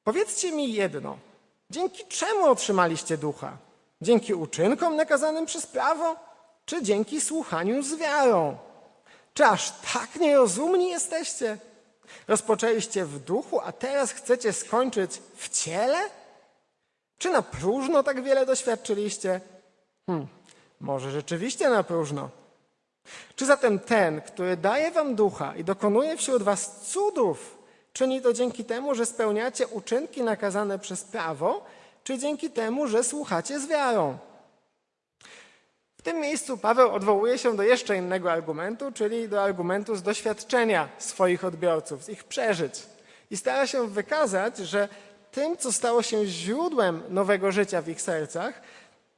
Powiedzcie 0.04 0.52
mi 0.52 0.72
jedno. 0.72 1.18
Dzięki 1.70 2.04
czemu 2.08 2.44
otrzymaliście 2.44 3.18
ducha? 3.18 3.56
Dzięki 4.00 4.34
uczynkom 4.34 4.96
nakazanym 4.96 5.46
przez 5.46 5.66
prawo, 5.66 6.31
czy 6.66 6.82
dzięki 6.82 7.20
słuchaniu 7.20 7.82
z 7.82 7.94
wiarą? 7.94 8.56
Czy 9.34 9.44
aż 9.44 9.72
tak 9.94 10.16
nierozumni 10.16 10.90
jesteście? 10.90 11.58
Rozpoczęliście 12.28 13.04
w 13.04 13.18
duchu, 13.18 13.60
a 13.60 13.72
teraz 13.72 14.12
chcecie 14.12 14.52
skończyć 14.52 15.22
w 15.36 15.48
ciele? 15.48 15.98
Czy 17.18 17.30
na 17.30 17.42
próżno 17.42 18.02
tak 18.02 18.22
wiele 18.22 18.46
doświadczyliście? 18.46 19.40
Hmm, 20.06 20.26
może 20.80 21.10
rzeczywiście 21.10 21.70
na 21.70 21.82
próżno. 21.82 22.30
Czy 23.36 23.46
zatem 23.46 23.78
ten, 23.78 24.20
który 24.20 24.56
daje 24.56 24.90
wam 24.90 25.14
ducha 25.14 25.56
i 25.56 25.64
dokonuje 25.64 26.16
wśród 26.16 26.42
was 26.42 26.80
cudów, 26.80 27.58
czyni 27.92 28.22
to 28.22 28.32
dzięki 28.32 28.64
temu, 28.64 28.94
że 28.94 29.06
spełniacie 29.06 29.66
uczynki 29.66 30.22
nakazane 30.22 30.78
przez 30.78 31.04
prawo, 31.04 31.64
czy 32.04 32.18
dzięki 32.18 32.50
temu, 32.50 32.86
że 32.86 33.04
słuchacie 33.04 33.60
z 33.60 33.66
wiarą? 33.66 34.18
W 36.02 36.04
tym 36.04 36.20
miejscu 36.20 36.58
Paweł 36.58 36.90
odwołuje 36.90 37.38
się 37.38 37.56
do 37.56 37.62
jeszcze 37.62 37.96
innego 37.96 38.32
argumentu, 38.32 38.92
czyli 38.92 39.28
do 39.28 39.42
argumentu 39.42 39.96
z 39.96 40.02
doświadczenia 40.02 40.88
swoich 40.98 41.44
odbiorców, 41.44 42.04
z 42.04 42.08
ich 42.08 42.24
przeżyć. 42.24 42.82
I 43.30 43.36
stara 43.36 43.66
się 43.66 43.88
wykazać, 43.88 44.56
że 44.56 44.88
tym, 45.30 45.56
co 45.56 45.72
stało 45.72 46.02
się 46.02 46.26
źródłem 46.26 47.02
nowego 47.08 47.52
życia 47.52 47.82
w 47.82 47.88
ich 47.88 48.02
sercach 48.02 48.62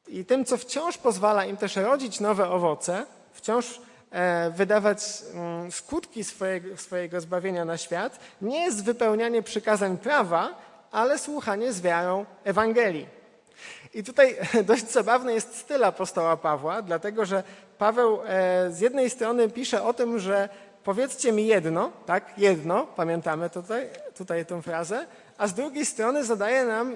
i 0.09 0.25
tym, 0.25 0.45
co 0.45 0.57
wciąż 0.57 0.99
pozwala 0.99 1.45
im 1.45 1.57
też 1.57 1.77
rodzić 1.77 2.21
nowe 2.21 2.49
owoce, 2.49 3.07
wciąż 3.33 3.81
e, 4.11 4.51
wydawać 4.51 4.99
mm, 5.35 5.73
skutki 5.73 6.25
swojego, 6.25 6.77
swojego 6.77 7.21
zbawienia 7.21 7.65
na 7.65 7.77
świat, 7.77 8.19
nie 8.43 8.61
jest 8.65 8.85
wypełnianie 8.85 9.43
przykazań 9.43 9.99
prawa, 9.99 10.59
ale 10.91 11.19
słuchanie 11.19 11.73
z 11.73 11.81
wiarą 11.81 12.27
Ewangelii. 12.45 13.24
I 13.95 14.05
tutaj 14.05 14.37
dość 14.71 14.91
zabawny 14.91 15.35
jest 15.35 15.57
styl 15.57 15.85
apostoła 15.85 16.37
Pawła, 16.37 16.83
dlatego 16.83 17.25
że 17.25 17.43
Paweł 17.79 18.21
e, 18.27 18.71
z 18.71 18.81
jednej 18.81 19.11
strony 19.11 19.49
pisze 19.49 19.83
o 19.83 19.93
tym, 19.93 20.19
że 20.19 20.49
powiedzcie 20.85 21.33
mi 21.33 21.47
jedno, 21.47 21.93
tak, 22.07 22.39
jedno, 22.39 22.87
pamiętamy 22.87 23.51
tutaj, 23.51 23.89
tutaj 24.17 24.47
tę 24.47 24.63
frazę, 24.63 25.07
a 25.39 25.47
z 25.47 25.55
drugiej 25.55 25.87
strony 25.87 26.25
zadaje 26.25 26.65
nam, 26.65 26.95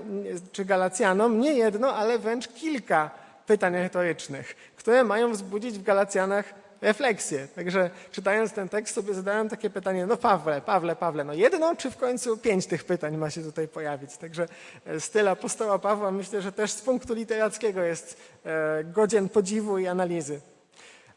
czy 0.53 0.65
Galacjanom, 0.65 1.41
nie 1.41 1.55
jedno, 1.55 1.95
ale 1.95 2.19
wręcz 2.19 2.49
kilka 2.49 3.11
pytań 3.47 3.75
retorycznych, 3.75 4.57
które 4.77 5.05
mają 5.05 5.33
wzbudzić 5.33 5.79
w 5.79 5.83
Galacjanach 5.83 6.55
refleksję. 6.81 7.49
Także 7.55 7.91
czytając 8.13 8.53
ten 8.53 8.69
tekst 8.69 8.95
sobie 8.95 9.15
zadałem 9.15 9.49
takie 9.49 9.71
pytanie, 9.71 10.07
no 10.07 10.17
Pawle, 10.17 10.61
Pawle, 10.61 10.97
Pawle, 10.97 11.25
no 11.25 11.35
jedno 11.35 11.77
czy 11.77 11.91
w 11.91 11.97
końcu 11.97 12.37
pięć 12.37 12.67
tych 12.67 12.85
pytań 12.85 13.17
ma 13.17 13.31
się 13.31 13.43
tutaj 13.43 13.69
pojawić? 13.69 14.17
Także 14.17 14.47
e, 14.87 15.01
styl 15.01 15.29
apostoła 15.29 15.79
Pawła 15.79 16.11
myślę, 16.11 16.43
że 16.43 16.53
też 16.53 16.73
z 16.73 16.81
punktu 16.81 17.15
literackiego 17.15 17.83
jest 17.83 18.17
e, 18.45 18.85
godzien 18.85 19.29
podziwu 19.29 19.79
i 19.79 19.87
analizy. 19.87 20.41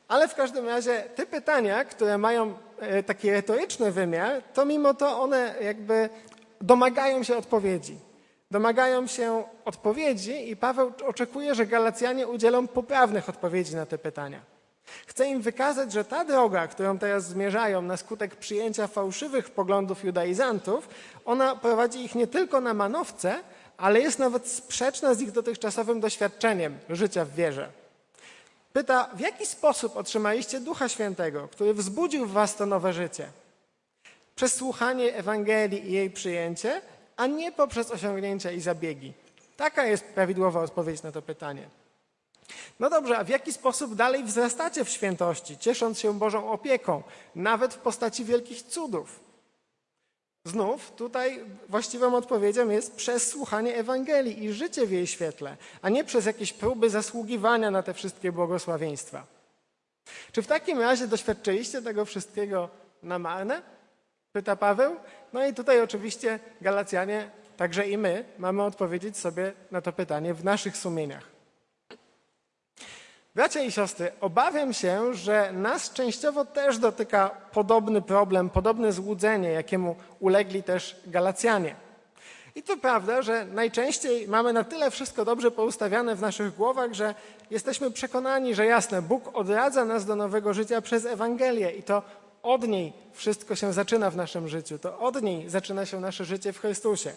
Ale 0.07 0.27
w 0.27 0.35
każdym 0.35 0.67
razie 0.67 1.03
te 1.15 1.25
pytania, 1.25 1.85
które 1.85 2.17
mają 2.17 2.53
e, 2.79 3.03
taki 3.03 3.31
retoryczny 3.31 3.91
wymiar, 3.91 4.41
to 4.53 4.65
mimo 4.65 4.93
to 4.93 5.21
one 5.21 5.55
jakby 5.61 6.09
domagają 6.61 7.23
się 7.23 7.37
odpowiedzi. 7.37 7.97
Domagają 8.51 9.07
się 9.07 9.43
odpowiedzi 9.65 10.49
i 10.49 10.55
Paweł 10.55 10.91
oczekuje, 11.05 11.55
że 11.55 11.65
Galacjanie 11.65 12.27
udzielą 12.27 12.67
poprawnych 12.67 13.29
odpowiedzi 13.29 13.75
na 13.75 13.85
te 13.85 13.97
pytania. 13.97 14.41
Chce 15.07 15.27
im 15.27 15.41
wykazać, 15.41 15.91
że 15.91 16.05
ta 16.05 16.25
droga, 16.25 16.67
którą 16.67 16.97
teraz 16.97 17.25
zmierzają 17.25 17.81
na 17.81 17.97
skutek 17.97 18.35
przyjęcia 18.35 18.87
fałszywych 18.87 19.49
poglądów 19.49 20.03
judaizantów, 20.03 20.89
ona 21.25 21.55
prowadzi 21.55 22.05
ich 22.05 22.15
nie 22.15 22.27
tylko 22.27 22.61
na 22.61 22.73
manowce, 22.73 23.39
ale 23.77 23.99
jest 23.99 24.19
nawet 24.19 24.47
sprzeczna 24.47 25.13
z 25.13 25.21
ich 25.21 25.31
dotychczasowym 25.31 25.99
doświadczeniem 25.99 26.77
życia 26.89 27.25
w 27.25 27.31
wierze. 27.31 27.69
Pyta, 28.73 29.09
w 29.13 29.19
jaki 29.19 29.45
sposób 29.45 29.97
otrzymaliście 29.97 30.59
Ducha 30.59 30.89
Świętego, 30.89 31.47
który 31.47 31.73
wzbudził 31.73 32.25
w 32.25 32.31
was 32.31 32.55
to 32.55 32.65
nowe 32.65 32.93
życie? 32.93 33.27
Przez 34.35 34.53
słuchanie 34.53 35.15
Ewangelii 35.15 35.89
i 35.89 35.91
jej 35.91 36.09
przyjęcie, 36.09 36.81
a 37.17 37.27
nie 37.27 37.51
poprzez 37.51 37.91
osiągnięcia 37.91 38.51
i 38.51 38.61
zabiegi. 38.61 39.13
Taka 39.57 39.85
jest 39.85 40.03
prawidłowa 40.05 40.61
odpowiedź 40.61 41.03
na 41.03 41.11
to 41.11 41.21
pytanie. 41.21 41.80
No 42.79 42.89
dobrze, 42.89 43.17
a 43.17 43.23
w 43.23 43.29
jaki 43.29 43.53
sposób 43.53 43.95
dalej 43.95 44.23
wzrastacie 44.23 44.85
w 44.85 44.89
świętości, 44.89 45.57
ciesząc 45.57 45.99
się 45.99 46.13
Bożą 46.13 46.51
opieką, 46.51 47.03
nawet 47.35 47.73
w 47.73 47.77
postaci 47.77 48.25
wielkich 48.25 48.61
cudów? 48.61 49.19
Znów 50.45 50.91
tutaj 50.91 51.45
właściwą 51.69 52.15
odpowiedzią 52.15 52.69
jest 52.69 52.95
przez 52.95 53.29
słuchanie 53.29 53.75
Ewangelii 53.75 54.43
i 54.43 54.53
życie 54.53 54.85
w 54.85 54.91
jej 54.91 55.07
świetle, 55.07 55.57
a 55.81 55.89
nie 55.89 56.03
przez 56.03 56.25
jakieś 56.25 56.53
próby 56.53 56.89
zasługiwania 56.89 57.71
na 57.71 57.83
te 57.83 57.93
wszystkie 57.93 58.31
błogosławieństwa. 58.31 59.25
Czy 60.31 60.41
w 60.41 60.47
takim 60.47 60.79
razie 60.79 61.07
doświadczyliście 61.07 61.81
tego 61.81 62.05
wszystkiego 62.05 62.69
na 63.03 63.19
marne? 63.19 63.61
Pyta 64.31 64.55
Paweł. 64.55 64.95
No 65.33 65.45
i 65.45 65.53
tutaj 65.53 65.81
oczywiście 65.81 66.39
Galacjanie, 66.61 67.31
także 67.57 67.87
i 67.87 67.97
my, 67.97 68.25
mamy 68.37 68.63
odpowiedzieć 68.63 69.17
sobie 69.17 69.53
na 69.71 69.81
to 69.81 69.93
pytanie 69.93 70.33
w 70.33 70.43
naszych 70.43 70.77
sumieniach. 70.77 71.30
Bracia 73.35 73.61
i 73.61 73.71
siostry, 73.71 74.11
obawiam 74.21 74.73
się, 74.73 75.13
że 75.13 75.51
nas 75.53 75.93
częściowo 75.93 76.45
też 76.45 76.77
dotyka 76.77 77.29
podobny 77.29 78.01
problem, 78.01 78.49
podobne 78.49 78.91
złudzenie, 78.91 79.49
jakiemu 79.49 79.95
ulegli 80.19 80.63
też 80.63 80.95
Galacjanie. 81.07 81.75
I 82.55 82.63
to 82.63 82.77
prawda, 82.77 83.21
że 83.21 83.45
najczęściej 83.45 84.27
mamy 84.27 84.53
na 84.53 84.63
tyle 84.63 84.91
wszystko 84.91 85.25
dobrze 85.25 85.51
poustawiane 85.51 86.15
w 86.15 86.21
naszych 86.21 86.55
głowach, 86.55 86.93
że 86.93 87.15
jesteśmy 87.51 87.91
przekonani, 87.91 88.55
że 88.55 88.65
jasne, 88.65 89.01
Bóg 89.01 89.37
odradza 89.37 89.85
nas 89.85 90.05
do 90.05 90.15
nowego 90.15 90.53
życia 90.53 90.81
przez 90.81 91.05
Ewangelię 91.05 91.71
i 91.71 91.83
to 91.83 92.03
od 92.43 92.67
niej 92.67 92.93
wszystko 93.13 93.55
się 93.55 93.73
zaczyna 93.73 94.09
w 94.09 94.15
naszym 94.15 94.47
życiu, 94.47 94.79
to 94.79 94.99
od 94.99 95.21
niej 95.21 95.49
zaczyna 95.49 95.85
się 95.85 95.99
nasze 95.99 96.25
życie 96.25 96.53
w 96.53 96.59
Chrystusie. 96.59 97.13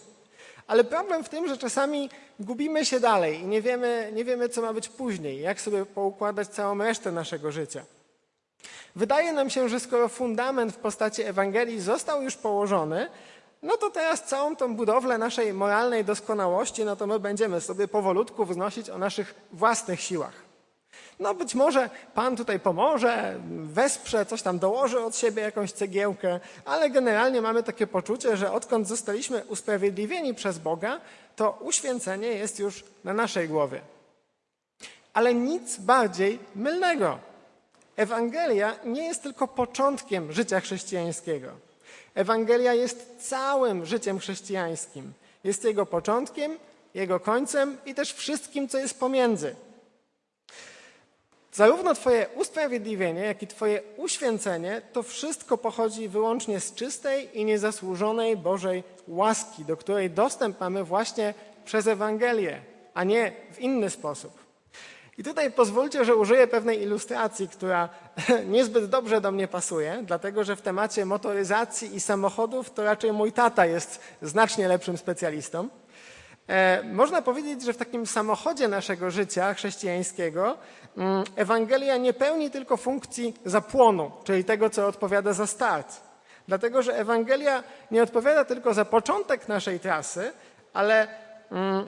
Ale 0.67 0.83
problem 0.83 1.23
w 1.23 1.29
tym, 1.29 1.47
że 1.47 1.57
czasami 1.57 2.09
gubimy 2.39 2.85
się 2.85 2.99
dalej 2.99 3.39
i 3.39 3.47
nie 3.47 3.61
wiemy, 3.61 4.11
nie 4.13 4.25
wiemy, 4.25 4.49
co 4.49 4.61
ma 4.61 4.73
być 4.73 4.89
później, 4.89 5.41
jak 5.41 5.61
sobie 5.61 5.85
poukładać 5.85 6.47
całą 6.47 6.77
resztę 6.77 7.11
naszego 7.11 7.51
życia. 7.51 7.85
Wydaje 8.95 9.33
nam 9.33 9.49
się, 9.49 9.69
że 9.69 9.79
skoro 9.79 10.09
fundament 10.09 10.73
w 10.73 10.77
postaci 10.77 11.21
Ewangelii 11.21 11.79
został 11.79 12.21
już 12.21 12.35
położony, 12.35 13.07
no 13.63 13.77
to 13.77 13.89
teraz 13.89 14.23
całą 14.23 14.55
tą 14.55 14.75
budowlę 14.75 15.17
naszej 15.17 15.53
moralnej 15.53 16.05
doskonałości, 16.05 16.85
no 16.85 16.95
to 16.95 17.07
my 17.07 17.19
będziemy 17.19 17.61
sobie 17.61 17.87
powolutku 17.87 18.45
wznosić 18.45 18.89
o 18.89 18.97
naszych 18.97 19.35
własnych 19.51 20.01
siłach. 20.01 20.44
No 21.19 21.33
być 21.33 21.55
może 21.55 21.89
Pan 22.13 22.35
tutaj 22.35 22.59
pomoże, 22.59 23.39
wesprze, 23.63 24.25
coś 24.25 24.41
tam 24.41 24.59
dołoży 24.59 24.99
od 24.99 25.17
siebie, 25.17 25.41
jakąś 25.41 25.71
cegiełkę, 25.71 26.39
ale 26.65 26.89
generalnie 26.89 27.41
mamy 27.41 27.63
takie 27.63 27.87
poczucie, 27.87 28.37
że 28.37 28.51
odkąd 28.51 28.87
zostaliśmy 28.87 29.45
usprawiedliwieni 29.45 30.33
przez 30.33 30.59
Boga, 30.59 30.99
to 31.35 31.57
uświęcenie 31.61 32.27
jest 32.27 32.59
już 32.59 32.83
na 33.03 33.13
naszej 33.13 33.49
głowie. 33.49 33.81
Ale 35.13 35.33
nic 35.33 35.77
bardziej 35.77 36.39
mylnego. 36.55 37.19
Ewangelia 37.95 38.75
nie 38.85 39.07
jest 39.07 39.23
tylko 39.23 39.47
początkiem 39.47 40.31
życia 40.31 40.59
chrześcijańskiego. 40.59 41.47
Ewangelia 42.15 42.73
jest 42.73 43.15
całym 43.19 43.85
życiem 43.85 44.19
chrześcijańskim. 44.19 45.13
Jest 45.43 45.63
jego 45.63 45.85
początkiem, 45.85 46.57
jego 46.93 47.19
końcem 47.19 47.77
i 47.85 47.95
też 47.95 48.13
wszystkim, 48.13 48.67
co 48.67 48.77
jest 48.77 48.99
pomiędzy. 48.99 49.55
Zarówno 51.55 51.93
Twoje 51.93 52.27
usprawiedliwienie, 52.35 53.21
jak 53.21 53.43
i 53.43 53.47
Twoje 53.47 53.81
uświęcenie 53.97 54.81
to 54.93 55.03
wszystko 55.03 55.57
pochodzi 55.57 56.09
wyłącznie 56.09 56.59
z 56.59 56.73
czystej 56.73 57.39
i 57.39 57.45
niezasłużonej 57.45 58.37
Bożej 58.37 58.83
łaski, 59.07 59.65
do 59.65 59.77
której 59.77 60.09
dostęp 60.09 60.59
mamy 60.59 60.83
właśnie 60.83 61.33
przez 61.65 61.87
Ewangelię, 61.87 62.61
a 62.93 63.03
nie 63.03 63.31
w 63.51 63.59
inny 63.59 63.89
sposób. 63.89 64.31
I 65.17 65.23
tutaj 65.23 65.51
pozwólcie, 65.51 66.05
że 66.05 66.15
użyję 66.15 66.47
pewnej 66.47 66.81
ilustracji, 66.81 67.47
która 67.47 67.89
niezbyt 68.55 68.85
dobrze 68.85 69.21
do 69.21 69.31
mnie 69.31 69.47
pasuje, 69.47 70.03
dlatego 70.03 70.43
że 70.43 70.55
w 70.55 70.61
temacie 70.61 71.05
motoryzacji 71.05 71.95
i 71.95 71.99
samochodów 71.99 72.73
to 72.73 72.83
raczej 72.83 73.13
mój 73.13 73.31
tata 73.31 73.65
jest 73.65 73.99
znacznie 74.21 74.67
lepszym 74.67 74.97
specjalistą. 74.97 75.69
E, 76.47 76.83
można 76.83 77.21
powiedzieć, 77.21 77.63
że 77.63 77.73
w 77.73 77.77
takim 77.77 78.07
samochodzie 78.07 78.67
naszego 78.67 79.11
życia 79.11 79.53
chrześcijańskiego 79.53 80.57
Ewangelia 81.35 81.97
nie 81.97 82.13
pełni 82.13 82.51
tylko 82.51 82.77
funkcji 82.77 83.33
zapłonu, 83.45 84.11
czyli 84.23 84.43
tego, 84.43 84.69
co 84.69 84.87
odpowiada 84.87 85.33
za 85.33 85.47
start. 85.47 86.01
Dlatego, 86.47 86.83
że 86.83 86.97
Ewangelia 86.97 87.63
nie 87.91 88.03
odpowiada 88.03 88.45
tylko 88.45 88.73
za 88.73 88.85
początek 88.85 89.47
naszej 89.47 89.79
trasy, 89.79 90.31
ale 90.73 91.07
mm, 91.51 91.85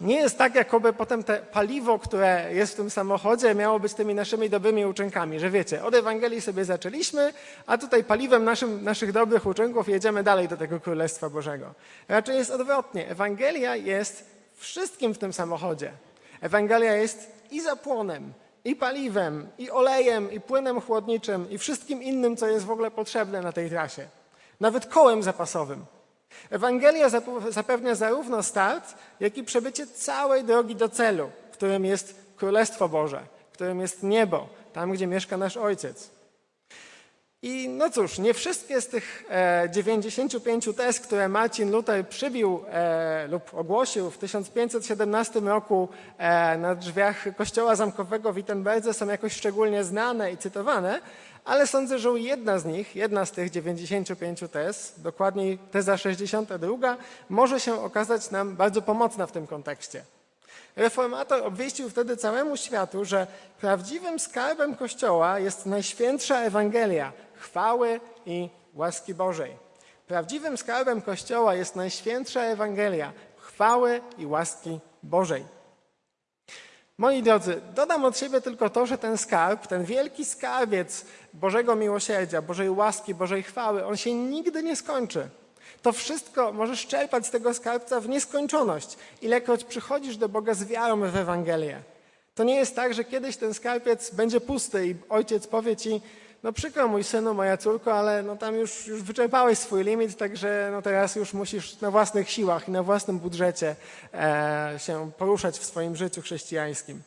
nie 0.00 0.16
jest 0.16 0.38
tak, 0.38 0.54
jakoby 0.54 0.92
potem 0.92 1.24
te 1.24 1.38
paliwo, 1.38 1.98
które 1.98 2.54
jest 2.54 2.72
w 2.72 2.76
tym 2.76 2.90
samochodzie, 2.90 3.54
miało 3.54 3.80
być 3.80 3.94
tymi 3.94 4.14
naszymi 4.14 4.50
dobrymi 4.50 4.86
uczynkami, 4.86 5.40
że 5.40 5.50
wiecie, 5.50 5.84
od 5.84 5.94
Ewangelii 5.94 6.40
sobie 6.40 6.64
zaczęliśmy, 6.64 7.32
a 7.66 7.78
tutaj 7.78 8.04
paliwem 8.04 8.44
naszym, 8.44 8.84
naszych 8.84 9.12
dobrych 9.12 9.46
uczynków 9.46 9.88
jedziemy 9.88 10.22
dalej 10.22 10.48
do 10.48 10.56
tego 10.56 10.80
Królestwa 10.80 11.30
Bożego. 11.30 11.74
Raczej 12.08 12.36
jest 12.36 12.50
odwrotnie. 12.50 13.08
Ewangelia 13.08 13.76
jest 13.76 14.24
wszystkim 14.56 15.14
w 15.14 15.18
tym 15.18 15.32
samochodzie. 15.32 15.92
Ewangelia 16.40 16.94
jest 16.94 17.32
i 17.50 17.60
zapłonem, 17.60 18.32
i 18.64 18.76
paliwem, 18.76 19.48
i 19.58 19.70
olejem, 19.70 20.32
i 20.32 20.40
płynem 20.40 20.80
chłodniczym, 20.80 21.50
i 21.50 21.58
wszystkim 21.58 22.02
innym, 22.02 22.36
co 22.36 22.46
jest 22.46 22.64
w 22.66 22.70
ogóle 22.70 22.90
potrzebne 22.90 23.40
na 23.40 23.52
tej 23.52 23.70
trasie. 23.70 24.08
Nawet 24.60 24.86
kołem 24.86 25.22
zapasowym. 25.22 25.84
Ewangelia 26.50 27.08
zapewnia 27.50 27.94
zarówno 27.94 28.42
start, 28.42 28.94
jak 29.20 29.38
i 29.38 29.44
przebycie 29.44 29.86
całej 29.86 30.44
drogi 30.44 30.76
do 30.76 30.88
celu, 30.88 31.30
którym 31.52 31.84
jest 31.84 32.14
Królestwo 32.36 32.88
Boże, 32.88 33.20
którym 33.52 33.80
jest 33.80 34.02
niebo, 34.02 34.48
tam 34.72 34.92
gdzie 34.92 35.06
mieszka 35.06 35.36
nasz 35.36 35.56
Ojciec. 35.56 36.15
I 37.46 37.68
no 37.68 37.90
cóż, 37.90 38.18
nie 38.18 38.34
wszystkie 38.34 38.80
z 38.80 38.88
tych 38.88 39.24
e, 39.30 39.68
95 39.72 40.68
tez, 40.76 41.00
które 41.00 41.28
Marcin 41.28 41.70
Luther 41.70 42.08
przybił 42.08 42.62
e, 42.70 43.28
lub 43.28 43.54
ogłosił 43.54 44.10
w 44.10 44.18
1517 44.18 45.40
roku 45.40 45.88
e, 46.18 46.58
na 46.58 46.74
drzwiach 46.74 47.36
kościoła 47.36 47.76
zamkowego 47.76 48.32
w 48.32 48.36
Wittenberdze 48.36 48.94
są 48.94 49.08
jakoś 49.08 49.32
szczególnie 49.32 49.84
znane 49.84 50.32
i 50.32 50.36
cytowane, 50.36 51.00
ale 51.44 51.66
sądzę, 51.66 51.98
że 51.98 52.10
jedna 52.10 52.58
z 52.58 52.64
nich, 52.64 52.96
jedna 52.96 53.26
z 53.26 53.32
tych 53.32 53.50
95 53.50 54.40
tez, 54.52 54.94
dokładniej 54.96 55.58
teza 55.58 55.96
62, 55.96 56.96
może 57.28 57.60
się 57.60 57.82
okazać 57.82 58.30
nam 58.30 58.56
bardzo 58.56 58.82
pomocna 58.82 59.26
w 59.26 59.32
tym 59.32 59.46
kontekście. 59.46 60.02
Reformator 60.76 61.46
obwieścił 61.46 61.90
wtedy 61.90 62.16
całemu 62.16 62.56
światu, 62.56 63.04
że 63.04 63.26
prawdziwym 63.60 64.18
skarbem 64.18 64.74
Kościoła 64.74 65.38
jest 65.38 65.66
Najświętsza 65.66 66.40
Ewangelia, 66.40 67.12
chwały 67.46 68.00
i 68.26 68.48
łaski 68.74 69.14
Bożej. 69.14 69.56
Prawdziwym 70.06 70.56
skarbem 70.56 71.02
Kościoła 71.02 71.54
jest 71.54 71.76
Najświętsza 71.76 72.40
Ewangelia, 72.42 73.12
chwały 73.36 74.00
i 74.18 74.26
łaski 74.26 74.80
Bożej. 75.02 75.44
Moi 76.98 77.22
drodzy, 77.22 77.60
dodam 77.74 78.04
od 78.04 78.18
siebie 78.18 78.40
tylko 78.40 78.70
to, 78.70 78.86
że 78.86 78.98
ten 78.98 79.18
skarb, 79.18 79.66
ten 79.66 79.84
wielki 79.84 80.24
skarbiec 80.24 81.04
Bożego 81.34 81.76
miłosierdzia, 81.76 82.42
Bożej 82.42 82.70
łaski, 82.70 83.14
Bożej 83.14 83.42
chwały, 83.42 83.84
on 83.84 83.96
się 83.96 84.14
nigdy 84.14 84.62
nie 84.62 84.76
skończy. 84.76 85.28
To 85.82 85.92
wszystko 85.92 86.52
możesz 86.52 86.86
czerpać 86.86 87.26
z 87.26 87.30
tego 87.30 87.54
skarbca 87.54 88.00
w 88.00 88.08
nieskończoność, 88.08 88.96
ilekroć 89.22 89.64
przychodzisz 89.64 90.16
do 90.16 90.28
Boga 90.28 90.54
z 90.54 90.64
wiarą 90.64 91.00
w 91.00 91.16
Ewangelię. 91.16 91.82
To 92.34 92.44
nie 92.44 92.56
jest 92.56 92.76
tak, 92.76 92.94
że 92.94 93.04
kiedyś 93.04 93.36
ten 93.36 93.54
skarbiec 93.54 94.10
będzie 94.10 94.40
pusty 94.40 94.86
i 94.86 94.94
ojciec 95.08 95.46
powie 95.46 95.76
ci, 95.76 96.00
no 96.46 96.52
przykro 96.52 96.88
mój 96.88 97.04
synu, 97.04 97.34
moja 97.34 97.56
córko, 97.56 97.98
ale 97.98 98.22
no 98.22 98.36
tam 98.36 98.54
już, 98.54 98.86
już 98.86 99.02
wyczerpałeś 99.02 99.58
swój 99.58 99.84
limit, 99.84 100.16
także 100.16 100.68
no 100.72 100.82
teraz 100.82 101.16
już 101.16 101.32
musisz 101.32 101.80
na 101.80 101.90
własnych 101.90 102.30
siłach 102.30 102.68
i 102.68 102.70
na 102.70 102.82
własnym 102.82 103.18
budżecie 103.18 103.76
e, 104.14 104.74
się 104.78 105.10
poruszać 105.18 105.58
w 105.58 105.64
swoim 105.64 105.96
życiu 105.96 106.22
chrześcijańskim. 106.22 107.02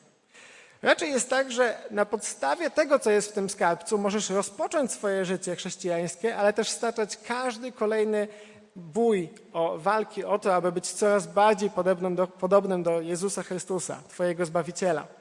Raczej 0.81 1.11
jest 1.11 1.29
tak, 1.29 1.51
że 1.51 1.77
na 1.91 2.05
podstawie 2.05 2.69
tego, 2.69 2.99
co 2.99 3.11
jest 3.11 3.29
w 3.29 3.33
tym 3.33 3.49
skarbcu, 3.49 3.97
możesz 3.97 4.29
rozpocząć 4.29 4.91
swoje 4.91 5.25
życie 5.25 5.55
chrześcijańskie, 5.55 6.37
ale 6.37 6.53
też 6.53 6.69
staczać 6.69 7.17
każdy 7.17 7.71
kolejny 7.71 8.27
bój 8.75 9.29
o 9.53 9.77
walki 9.77 10.23
o 10.23 10.39
to, 10.39 10.55
aby 10.55 10.71
być 10.71 10.91
coraz 10.91 11.27
bardziej 11.27 11.69
podobnym 11.69 12.15
do, 12.15 12.27
podobnym 12.27 12.83
do 12.83 13.01
Jezusa 13.01 13.43
Chrystusa, 13.43 13.97
Twojego 14.09 14.45
Zbawiciela. 14.45 15.18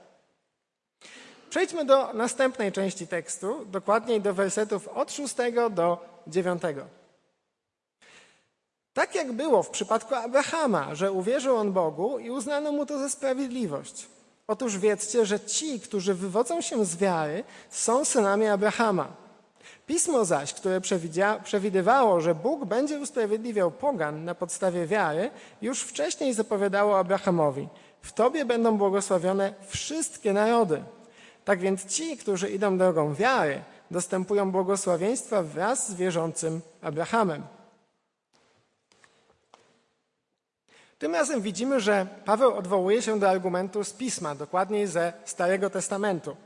Przejdźmy 1.59 1.85
do 1.85 2.13
następnej 2.13 2.73
części 2.73 3.07
tekstu, 3.07 3.65
dokładniej 3.65 4.21
do 4.21 4.35
wersetów 4.35 4.89
od 4.89 5.13
6 5.13 5.35
do 5.71 5.99
9. 6.27 6.63
Tak 8.93 9.15
jak 9.15 9.33
było 9.33 9.63
w 9.63 9.71
przypadku 9.71 10.15
Abrahama, 10.15 10.95
że 10.95 11.13
uwierzył 11.13 11.57
on 11.57 11.73
Bogu 11.73 12.19
i 12.19 12.31
uznano 12.31 12.73
mu 12.73 12.87
to 12.87 12.99
za 12.99 13.09
sprawiedliwość. 13.09 14.07
Otóż 14.47 14.79
wiedzcie, 14.79 15.27
że 15.27 15.41
ci, 15.41 15.81
którzy 15.81 16.15
wywodzą 16.15 16.61
się 16.61 16.85
z 16.85 16.97
wiary, 16.97 17.45
są 17.71 18.05
synami 18.05 18.47
Abrahama. 18.47 19.09
Pismo 19.87 20.25
zaś, 20.25 20.55
które 20.55 20.81
przewidywało, 21.45 22.21
że 22.21 22.35
Bóg 22.35 22.65
będzie 22.65 22.99
usprawiedliwiał 22.99 23.71
pogan 23.71 24.25
na 24.25 24.35
podstawie 24.35 24.87
wiary, 24.87 25.31
już 25.63 25.83
wcześniej 25.83 26.35
zapowiadało 26.35 26.99
Abrahamowi: 26.99 27.69
W 28.03 28.13
Tobie 28.13 28.45
będą 28.45 28.77
błogosławione 28.79 29.55
wszystkie 29.69 30.33
narody. 30.33 30.83
Tak 31.49 31.61
więc 31.61 31.85
ci, 31.87 32.17
którzy 32.17 32.51
idą 32.51 32.79
drogą 32.79 33.15
wiary, 33.15 33.63
dostępują 33.91 34.53
błogosławieństwa 34.53 35.43
wraz 35.43 35.91
z 35.91 35.95
wierzącym 35.95 36.61
Abrahamem. 36.83 37.43
Tym 40.99 41.15
razem 41.15 41.41
widzimy, 41.41 41.81
że 41.81 42.07
Paweł 42.25 42.55
odwołuje 42.55 43.03
się 43.03 43.19
do 43.19 43.31
argumentu 43.31 43.85
z 43.85 43.93
pisma, 43.93 44.35
dokładniej 44.35 44.87
ze 44.87 45.13
Starego 45.25 45.71
Testamentu. 45.71 46.37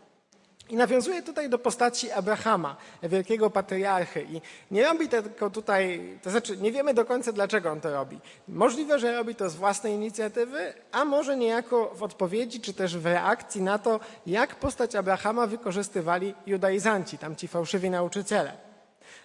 I 0.73 0.77
nawiązuje 0.77 1.23
tutaj 1.23 1.49
do 1.49 1.59
postaci 1.59 2.11
Abrahama, 2.11 2.77
wielkiego 3.03 3.51
patriarchy. 3.51 4.23
I 4.23 4.41
nie 4.71 4.85
robi 4.85 5.09
tego 5.09 5.51
tutaj, 5.51 6.01
to 6.23 6.31
znaczy 6.31 6.57
nie 6.57 6.73
wiemy 6.73 6.95
do 6.95 7.05
końca, 7.05 7.33
dlaczego 7.33 7.71
on 7.71 7.81
to 7.81 7.91
robi. 7.91 8.19
Możliwe, 8.49 8.99
że 8.99 9.17
robi 9.17 9.35
to 9.35 9.51
z 9.51 9.55
własnej 9.55 9.95
inicjatywy, 9.95 10.75
a 10.93 11.05
może 11.05 11.37
niejako 11.37 11.91
w 11.95 12.03
odpowiedzi, 12.03 12.61
czy 12.61 12.75
też 12.75 12.97
w 12.97 13.07
reakcji 13.07 13.63
na 13.63 13.79
to, 13.79 14.01
jak 14.27 14.55
postać 14.55 14.95
Abrahama 14.97 15.47
wykorzystywali 15.47 16.35
judaizanci, 16.47 17.19
tamci 17.19 17.49
fałszywi 17.49 17.91
nauczyciele. 17.91 18.53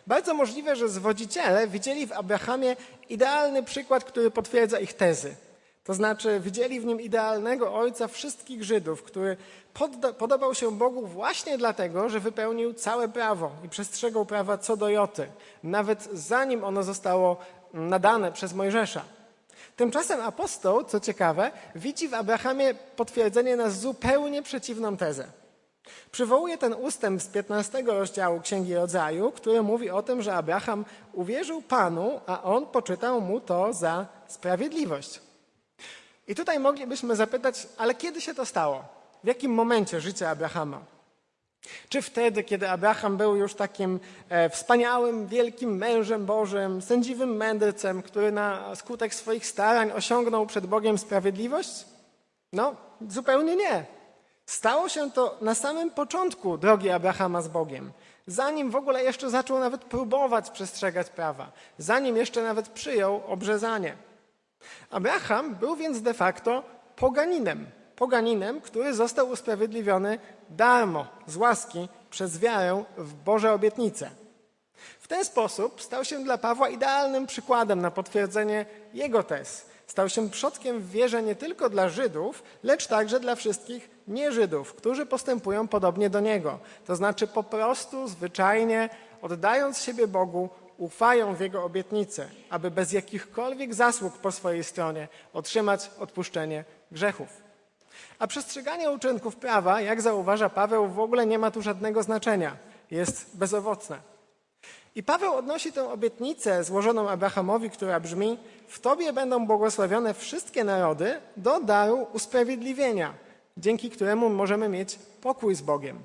Bardzo 0.08 0.34
możliwe, 0.34 0.76
że 0.76 0.90
zwodziciele 0.90 1.68
widzieli 1.68 2.08
w 2.08 2.12
Abrahamie 2.12 2.76
idealny 3.10 3.64
przykład, 3.64 4.04
który 4.04 4.32
potwierdza 4.32 4.80
ich 4.80 4.94
tezy. 4.94 5.36
To 5.88 5.94
znaczy, 5.94 6.40
widzieli 6.40 6.80
w 6.80 6.86
nim 6.86 7.02
idealnego 7.02 7.74
ojca 7.74 8.08
wszystkich 8.08 8.64
Żydów, 8.64 9.04
który 9.04 9.38
podobał 10.18 10.56
się 10.56 10.72
Bogu 10.72 11.08
właśnie 11.08 11.58
dlatego, 11.58 12.10
że 12.10 12.20
wypełnił 12.20 12.74
całe 12.74 13.08
prawo 13.08 13.52
i 13.66 13.70
przestrzegał 13.70 14.26
prawa 14.26 14.58
co 14.58 14.78
do 14.78 14.90
Joty, 14.90 15.28
nawet 15.64 16.10
zanim 16.14 16.64
ono 16.64 16.84
zostało 16.84 17.38
nadane 17.74 18.32
przez 18.32 18.54
Mojżesza. 18.54 19.02
Tymczasem 19.76 20.22
apostoł, 20.22 20.84
co 20.84 21.00
ciekawe, 21.00 21.52
widzi 21.76 22.08
w 22.08 22.14
Abrahamie 22.14 22.74
potwierdzenie 22.96 23.56
na 23.56 23.70
zupełnie 23.70 24.44
przeciwną 24.44 24.98
tezę. 24.98 25.28
Przywołuje 26.12 26.58
ten 26.58 26.74
ustęp 26.74 27.22
z 27.22 27.28
15 27.28 27.82
rozdziału 27.82 28.42
Księgi 28.42 28.76
Rodzaju, 28.76 29.32
który 29.32 29.62
mówi 29.62 29.90
o 29.90 30.02
tym, 30.02 30.22
że 30.22 30.36
Abraham 30.36 30.86
uwierzył 31.14 31.62
Panu, 31.62 32.22
a 32.26 32.44
on 32.44 32.66
poczytał 32.66 33.22
mu 33.22 33.40
to 33.40 33.74
za 33.74 34.06
sprawiedliwość. 34.28 35.27
I 36.28 36.36
tutaj 36.36 36.60
moglibyśmy 36.60 37.16
zapytać, 37.16 37.68
ale 37.78 37.96
kiedy 37.96 38.22
się 38.22 38.34
to 38.34 38.46
stało? 38.46 38.84
W 39.24 39.28
jakim 39.28 39.52
momencie 39.52 40.02
życia 40.02 40.30
Abrahama? 40.30 40.82
Czy 41.90 42.02
wtedy, 42.02 42.44
kiedy 42.44 42.70
Abraham 42.70 43.18
był 43.18 43.36
już 43.36 43.54
takim 43.54 44.00
e, 44.30 44.50
wspaniałym, 44.50 45.28
wielkim 45.28 45.78
mężem 45.78 46.26
Bożym, 46.26 46.82
sędziwym 46.82 47.36
mędrcem, 47.36 48.02
który 48.02 48.32
na 48.32 48.76
skutek 48.76 49.16
swoich 49.16 49.48
starań 49.48 49.92
osiągnął 49.92 50.46
przed 50.46 50.66
Bogiem 50.66 50.98
sprawiedliwość? 50.98 51.86
No, 52.54 52.76
zupełnie 53.10 53.56
nie. 53.56 53.86
Stało 54.46 54.90
się 54.90 55.12
to 55.12 55.38
na 55.42 55.56
samym 55.56 55.92
początku 55.92 56.58
drogi 56.58 56.90
Abrahama 56.90 57.42
z 57.42 57.48
Bogiem, 57.48 57.92
zanim 58.28 58.72
w 58.72 58.76
ogóle 58.76 59.04
jeszcze 59.04 59.30
zaczął 59.30 59.60
nawet 59.60 59.84
próbować 59.84 60.50
przestrzegać 60.50 61.10
prawa, 61.10 61.52
zanim 61.78 62.18
jeszcze 62.18 62.44
nawet 62.44 62.70
przyjął 62.70 63.22
obrzezanie. 63.28 64.07
Abraham 64.92 65.56
był 65.56 65.76
więc 65.76 66.02
de 66.02 66.14
facto 66.14 66.64
poganinem, 66.96 67.66
poganinem, 67.96 68.62
który 68.62 68.94
został 68.94 69.30
usprawiedliwiony 69.30 70.20
darmo, 70.50 71.08
z 71.28 71.36
łaski, 71.38 71.90
przez 72.10 72.40
wiarę 72.40 72.84
w 72.98 73.14
Boże 73.14 73.54
obietnice. 73.54 74.10
W 75.00 75.08
ten 75.08 75.26
sposób 75.26 75.82
stał 75.82 76.06
się 76.06 76.24
dla 76.24 76.38
Pawła 76.38 76.70
idealnym 76.70 77.28
przykładem 77.28 77.82
na 77.82 77.92
potwierdzenie 77.92 78.66
jego 78.94 79.24
tez. 79.24 79.66
Stał 79.88 80.10
się 80.10 80.30
przodkiem 80.30 80.80
w 80.80 80.92
wierze 80.92 81.24
nie 81.24 81.36
tylko 81.36 81.70
dla 81.70 81.90
Żydów, 81.90 82.44
lecz 82.64 82.88
także 82.88 83.20
dla 83.20 83.36
wszystkich 83.36 83.90
nieżydów, 84.08 84.74
którzy 84.74 85.06
postępują 85.06 85.68
podobnie 85.68 86.10
do 86.10 86.20
Niego. 86.20 86.60
To 86.86 86.96
znaczy 86.96 87.28
po 87.28 87.44
prostu, 87.44 88.08
zwyczajnie, 88.08 88.90
oddając 89.22 89.82
siebie 89.82 90.08
Bogu, 90.08 90.50
ufają 90.78 91.36
w 91.36 91.40
Jego 91.40 91.64
obietnicę, 91.64 92.30
aby 92.50 92.72
bez 92.72 92.92
jakichkolwiek 92.92 93.74
zasług 93.74 94.18
po 94.18 94.32
swojej 94.32 94.64
stronie 94.64 95.08
otrzymać 95.34 95.92
odpuszczenie 96.00 96.66
grzechów. 96.92 97.28
A 98.20 98.28
przestrzeganie 98.28 98.92
uczynków 98.92 99.36
prawa, 99.36 99.82
jak 99.82 100.02
zauważa 100.02 100.50
Paweł, 100.50 100.88
w 100.88 101.00
ogóle 101.00 101.26
nie 101.26 101.40
ma 101.40 101.52
tu 101.52 101.62
żadnego 101.62 102.04
znaczenia. 102.04 102.58
Jest 102.92 103.38
bezowocne. 103.38 104.00
I 104.96 105.04
Paweł 105.04 105.34
odnosi 105.34 105.72
tę 105.72 105.90
obietnicę 105.90 106.64
złożoną 106.64 107.10
Abrahamowi, 107.10 107.70
która 107.70 108.00
brzmi: 108.00 108.38
W 108.68 108.80
Tobie 108.80 109.14
będą 109.14 109.46
błogosławione 109.46 110.14
wszystkie 110.14 110.64
narody 110.64 111.22
do 111.38 111.60
daru 111.60 112.08
usprawiedliwienia, 112.14 113.14
dzięki 113.58 113.90
któremu 113.90 114.30
możemy 114.30 114.70
mieć 114.70 115.00
pokój 115.22 115.56
z 115.56 115.62
Bogiem. 115.62 116.00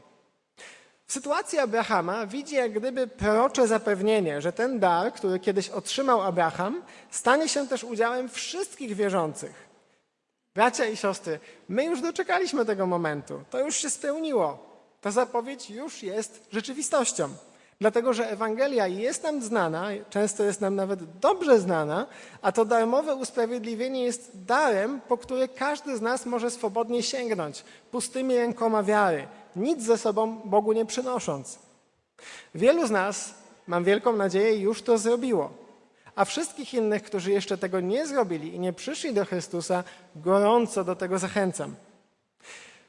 W 1.12 1.14
sytuacji 1.14 1.58
Abrahama 1.58 2.26
widzi 2.26 2.54
jak 2.54 2.72
gdyby 2.72 3.06
prorocze 3.06 3.66
zapewnienie, 3.66 4.40
że 4.40 4.52
ten 4.52 4.78
dar, 4.78 5.12
który 5.12 5.38
kiedyś 5.38 5.68
otrzymał 5.68 6.22
Abraham, 6.22 6.82
stanie 7.10 7.48
się 7.48 7.68
też 7.68 7.84
udziałem 7.84 8.28
wszystkich 8.28 8.94
wierzących. 8.94 9.68
Bracia 10.54 10.86
i 10.86 10.96
siostry, 10.96 11.38
my 11.68 11.84
już 11.84 12.00
doczekaliśmy 12.00 12.64
tego 12.64 12.86
momentu. 12.86 13.40
To 13.50 13.60
już 13.60 13.76
się 13.76 13.90
spełniło. 13.90 14.58
Ta 15.00 15.10
zapowiedź 15.10 15.70
już 15.70 16.02
jest 16.02 16.46
rzeczywistością. 16.52 17.28
Dlatego, 17.80 18.12
że 18.12 18.30
Ewangelia 18.30 18.86
jest 18.86 19.22
nam 19.22 19.42
znana, 19.42 19.86
często 20.10 20.44
jest 20.44 20.60
nam 20.60 20.76
nawet 20.76 21.18
dobrze 21.18 21.60
znana, 21.60 22.06
a 22.42 22.52
to 22.52 22.64
darmowe 22.64 23.14
usprawiedliwienie 23.14 24.04
jest 24.04 24.44
darem, 24.44 25.00
po 25.00 25.16
który 25.18 25.48
każdy 25.48 25.96
z 25.96 26.00
nas 26.00 26.26
może 26.26 26.50
swobodnie 26.50 27.02
sięgnąć, 27.02 27.64
pustymi 27.90 28.36
rękoma 28.36 28.82
wiary, 28.82 29.28
nic 29.56 29.82
ze 29.82 29.98
sobą 29.98 30.40
Bogu 30.44 30.72
nie 30.72 30.86
przynosząc. 30.86 31.58
Wielu 32.54 32.86
z 32.86 32.90
nas, 32.90 33.34
mam 33.66 33.84
wielką 33.84 34.16
nadzieję, 34.16 34.56
już 34.56 34.82
to 34.82 34.98
zrobiło. 34.98 35.50
A 36.14 36.24
wszystkich 36.24 36.74
innych, 36.74 37.02
którzy 37.02 37.32
jeszcze 37.32 37.58
tego 37.58 37.80
nie 37.80 38.06
zrobili 38.06 38.54
i 38.54 38.60
nie 38.60 38.72
przyszli 38.72 39.14
do 39.14 39.24
Chrystusa, 39.24 39.84
gorąco 40.16 40.84
do 40.84 40.96
tego 40.96 41.18
zachęcam. 41.18 41.74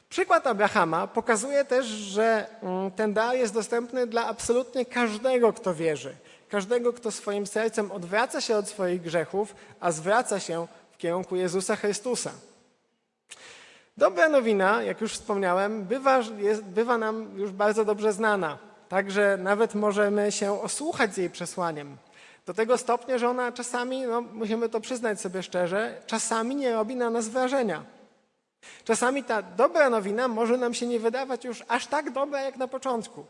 Przykład 0.10 0.48
Abrahama 0.48 1.08
pokazuje 1.08 1.66
też, 1.66 1.86
że 1.86 2.48
mm, 2.62 2.92
ten 2.92 3.14
dar 3.14 3.36
jest 3.36 3.54
dostępny 3.54 4.08
dla 4.08 4.26
absolutnie 4.26 4.86
każdego, 4.86 5.54
kto 5.54 5.74
wierzy. 5.74 6.16
Każdego, 6.50 6.94
kto 6.94 7.12
swoim 7.12 7.48
sercem 7.48 7.92
odwraca 7.92 8.42
się 8.42 8.58
od 8.58 8.68
swoich 8.68 9.02
grzechów, 9.02 9.56
a 9.80 9.92
zwraca 9.92 10.40
się 10.40 10.68
w 10.92 10.98
kierunku 10.98 11.36
Jezusa 11.36 11.76
Chrystusa. 11.76 12.32
Dobra 13.98 14.30
nowina, 14.30 14.84
jak 14.84 15.02
już 15.02 15.14
wspomniałem, 15.14 15.84
bywa, 15.86 16.20
jest, 16.38 16.64
bywa 16.64 16.98
nam 16.98 17.40
już 17.40 17.52
bardzo 17.52 17.86
dobrze 17.86 18.14
znana. 18.14 18.58
Także 18.90 19.38
nawet 19.42 19.76
możemy 19.76 20.32
się 20.32 20.62
osłuchać 20.62 21.14
z 21.14 21.18
jej 21.18 21.30
przesłaniem. 21.30 21.98
Do 22.46 22.54
tego 22.54 22.78
stopnia, 22.78 23.18
że 23.18 23.30
ona 23.30 23.52
czasami, 23.52 24.02
no, 24.02 24.22
musimy 24.22 24.70
to 24.70 24.82
przyznać 24.82 25.22
sobie 25.22 25.44
szczerze, 25.44 26.02
czasami 26.06 26.56
nie 26.56 26.74
robi 26.74 26.96
na 26.96 27.10
nas 27.10 27.28
wrażenia. 27.28 27.84
Czasami 28.84 29.24
ta 29.24 29.42
dobra 29.42 29.90
nowina 29.90 30.28
może 30.28 30.58
nam 30.58 30.74
się 30.74 30.88
nie 30.88 31.00
wydawać 31.00 31.46
już 31.46 31.64
aż 31.68 31.88
tak 31.88 32.12
dobra 32.12 32.42
jak 32.42 32.58
na 32.58 32.68
początku. 32.68 33.26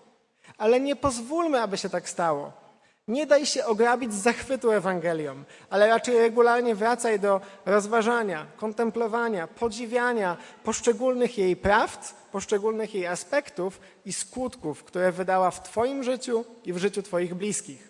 Ale 0.58 0.80
nie 0.80 0.95
pozwólmy, 0.95 1.62
aby 1.62 1.78
się 1.78 1.89
tak 1.89 2.10
stało. 2.10 2.62
Nie 3.08 3.26
daj 3.26 3.46
się 3.46 3.66
ograbić 3.66 4.13
z 4.13 4.22
zachwytu 4.22 4.72
Ewangelią, 4.72 5.44
ale 5.70 5.88
raczej 5.88 6.18
regularnie 6.18 6.76
wracaj 6.76 7.20
do 7.20 7.42
rozważania, 7.66 8.46
kontemplowania, 8.58 9.48
podziwiania 9.48 10.38
poszczególnych 10.63 11.38
jej 11.38 11.56
prawd, 11.56 12.16
poszczególnych 12.32 12.96
jej 12.96 13.08
aspektów 13.08 13.80
i 14.06 14.13
skutków, 14.13 14.84
które 14.84 15.12
wydała 15.12 15.52
w 15.52 15.63
Twoim 15.63 16.04
życiu 16.04 16.46
i 16.66 16.74
w 16.74 16.78
życiu 16.78 17.04
Twoich 17.04 17.34
bliskich. 17.34 17.89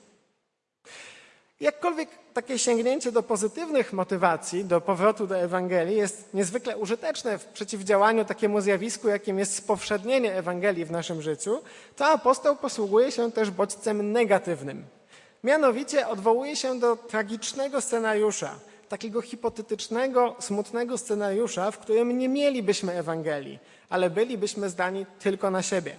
Jakkolwiek 1.59 2.09
takie 2.33 2.59
sięgnięcie 2.59 3.11
do 3.11 3.23
pozytywnych 3.23 3.93
motywacji, 3.93 4.65
do 4.65 4.81
powrotu 4.81 5.27
do 5.27 5.37
Ewangelii 5.37 5.97
jest 5.97 6.33
niezwykle 6.33 6.77
użyteczne 6.77 7.37
w 7.37 7.45
przeciwdziałaniu 7.45 8.25
takiemu 8.25 8.61
zjawisku, 8.61 9.07
jakim 9.07 9.39
jest 9.39 9.55
spowszednienie 9.55 10.33
Ewangelii 10.33 10.85
w 10.85 10.91
naszym 10.91 11.21
życiu, 11.21 11.61
to 11.95 12.05
apostoł 12.05 12.55
posługuje 12.55 13.11
się 13.11 13.31
też 13.31 13.51
bodźcem 13.51 14.11
negatywnym. 14.11 14.85
Mianowicie 15.43 16.07
odwołuje 16.07 16.55
się 16.55 16.79
do 16.79 16.95
tragicznego 16.95 17.81
scenariusza, 17.81 18.55
takiego 18.89 19.21
hipotetycznego, 19.21 20.35
smutnego 20.39 20.97
scenariusza, 20.97 21.71
w 21.71 21.77
którym 21.77 22.17
nie 22.17 22.29
mielibyśmy 22.29 22.93
Ewangelii, 22.93 23.59
ale 23.89 24.09
bylibyśmy 24.09 24.69
zdani 24.69 25.05
tylko 25.19 25.51
na 25.51 25.61
siebie. 25.61 25.95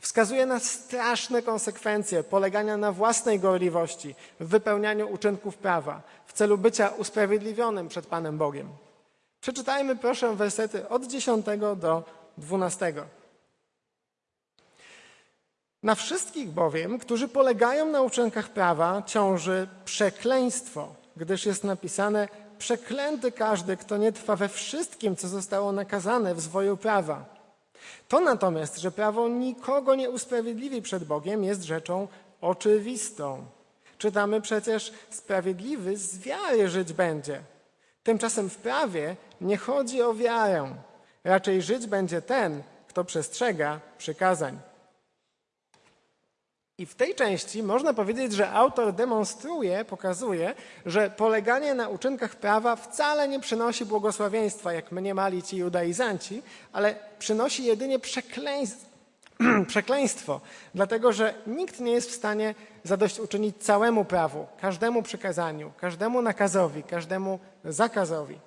Wskazuje 0.00 0.46
na 0.46 0.60
straszne 0.60 1.42
konsekwencje 1.42 2.22
polegania 2.22 2.76
na 2.76 2.92
własnej 2.92 3.40
gorliwości 3.40 4.14
w 4.40 4.48
wypełnianiu 4.48 5.12
uczynków 5.12 5.56
prawa 5.56 6.02
w 6.26 6.32
celu 6.32 6.58
bycia 6.58 6.88
usprawiedliwionym 6.88 7.88
przed 7.88 8.06
Panem 8.06 8.38
Bogiem. 8.38 8.68
Przeczytajmy 9.40 9.96
proszę 9.96 10.36
wersety 10.36 10.88
od 10.88 11.06
10 11.06 11.46
do 11.76 12.04
12. 12.38 12.92
Na 15.86 15.94
wszystkich 15.94 16.50
bowiem, 16.50 16.98
którzy 16.98 17.28
polegają 17.28 17.86
na 17.86 18.02
uczynkach 18.02 18.48
prawa, 18.48 19.02
ciąży 19.02 19.68
przekleństwo, 19.84 20.94
gdyż 21.16 21.46
jest 21.46 21.64
napisane: 21.64 22.28
Przeklęty 22.58 23.32
każdy, 23.32 23.76
kto 23.76 23.96
nie 23.96 24.12
trwa 24.12 24.36
we 24.36 24.48
wszystkim, 24.48 25.16
co 25.16 25.28
zostało 25.28 25.72
nakazane 25.72 26.34
w 26.34 26.40
zwoju 26.40 26.76
prawa. 26.76 27.24
To 28.08 28.20
natomiast, 28.20 28.78
że 28.78 28.90
prawo 28.90 29.28
nikogo 29.28 29.94
nie 29.94 30.10
usprawiedliwi 30.10 30.82
przed 30.82 31.04
Bogiem, 31.04 31.44
jest 31.44 31.62
rzeczą 31.62 32.08
oczywistą. 32.40 33.44
Czytamy 33.98 34.40
przecież, 34.40 34.92
sprawiedliwy 35.10 35.96
z 35.96 36.18
wiary 36.18 36.68
żyć 36.68 36.92
będzie. 36.92 37.40
Tymczasem 38.02 38.50
w 38.50 38.56
prawie 38.56 39.16
nie 39.40 39.56
chodzi 39.56 40.02
o 40.02 40.14
wiarę. 40.14 40.74
Raczej 41.24 41.62
żyć 41.62 41.86
będzie 41.86 42.22
ten, 42.22 42.62
kto 42.88 43.04
przestrzega 43.04 43.80
przykazań. 43.98 44.58
I 46.78 46.86
w 46.86 46.94
tej 46.94 47.14
części 47.14 47.62
można 47.62 47.94
powiedzieć, 47.94 48.32
że 48.32 48.50
autor 48.50 48.92
demonstruje, 48.92 49.84
pokazuje, 49.84 50.54
że 50.86 51.10
poleganie 51.10 51.74
na 51.74 51.88
uczynkach 51.88 52.36
prawa 52.36 52.76
wcale 52.76 53.28
nie 53.28 53.40
przynosi 53.40 53.84
błogosławieństwa, 53.84 54.72
jak 54.72 54.92
mniemali 54.92 55.42
ci 55.42 55.56
judaizanci, 55.56 56.42
ale 56.72 56.94
przynosi 57.18 57.64
jedynie 57.64 57.98
przekleństwo, 59.68 60.40
dlatego 60.74 61.12
że 61.12 61.34
nikt 61.46 61.80
nie 61.80 61.92
jest 61.92 62.10
w 62.10 62.14
stanie 62.14 62.54
zadośćuczynić 62.84 63.56
całemu 63.56 64.04
prawu, 64.04 64.46
każdemu 64.60 65.02
przykazaniu, 65.02 65.72
każdemu 65.80 66.22
nakazowi, 66.22 66.82
każdemu 66.82 67.38
zakazowi. 67.64 68.38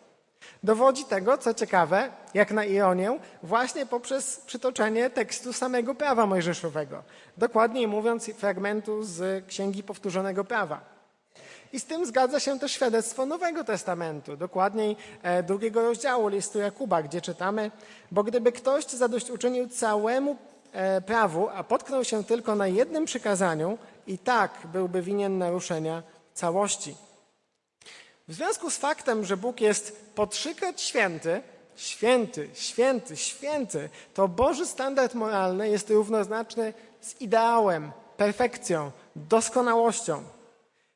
Dowodzi 0.63 1.05
tego, 1.05 1.37
co 1.37 1.53
ciekawe, 1.53 2.11
jak 2.33 2.51
na 2.51 2.65
ironię, 2.65 3.19
właśnie 3.43 3.85
poprzez 3.85 4.37
przytoczenie 4.45 5.09
tekstu 5.09 5.53
samego 5.53 5.95
prawa 5.95 6.25
mojżeszowego. 6.25 7.03
Dokładniej 7.37 7.87
mówiąc, 7.87 8.25
fragmentu 8.25 9.03
z 9.03 9.45
Księgi 9.47 9.83
Powtórzonego 9.83 10.43
Prawa. 10.43 10.81
I 11.73 11.79
z 11.79 11.85
tym 11.85 12.05
zgadza 12.05 12.39
się 12.39 12.59
też 12.59 12.71
świadectwo 12.71 13.25
Nowego 13.25 13.63
Testamentu, 13.63 14.37
dokładniej 14.37 14.97
e, 15.23 15.43
drugiego 15.43 15.81
rozdziału 15.81 16.27
listu 16.27 16.59
Jakuba, 16.59 17.03
gdzie 17.03 17.21
czytamy, 17.21 17.71
bo 18.11 18.23
gdyby 18.23 18.51
ktoś 18.51 18.85
zadośćuczynił 18.85 19.67
całemu 19.67 20.37
e, 20.71 21.01
prawu, 21.01 21.49
a 21.49 21.63
potknął 21.63 22.03
się 22.03 22.23
tylko 22.23 22.55
na 22.55 22.67
jednym 22.67 23.05
przykazaniu, 23.05 23.77
i 24.07 24.17
tak 24.17 24.51
byłby 24.73 25.01
winien 25.01 25.37
naruszenia 25.37 26.03
całości. 26.33 26.95
W 28.29 28.33
związku 28.33 28.69
z 28.69 28.77
faktem, 28.77 29.25
że 29.25 29.37
Bóg 29.37 29.61
jest 29.61 30.11
po 30.15 30.27
trzykroć 30.27 30.81
święty, 30.81 31.41
święty, 31.75 32.49
święty, 32.53 33.17
święty, 33.17 33.89
to 34.13 34.27
Boży 34.27 34.65
standard 34.65 35.13
moralny 35.13 35.69
jest 35.69 35.89
równoznaczny 35.89 36.73
z 37.01 37.21
ideałem, 37.21 37.91
perfekcją, 38.17 38.91
doskonałością. 39.15 40.23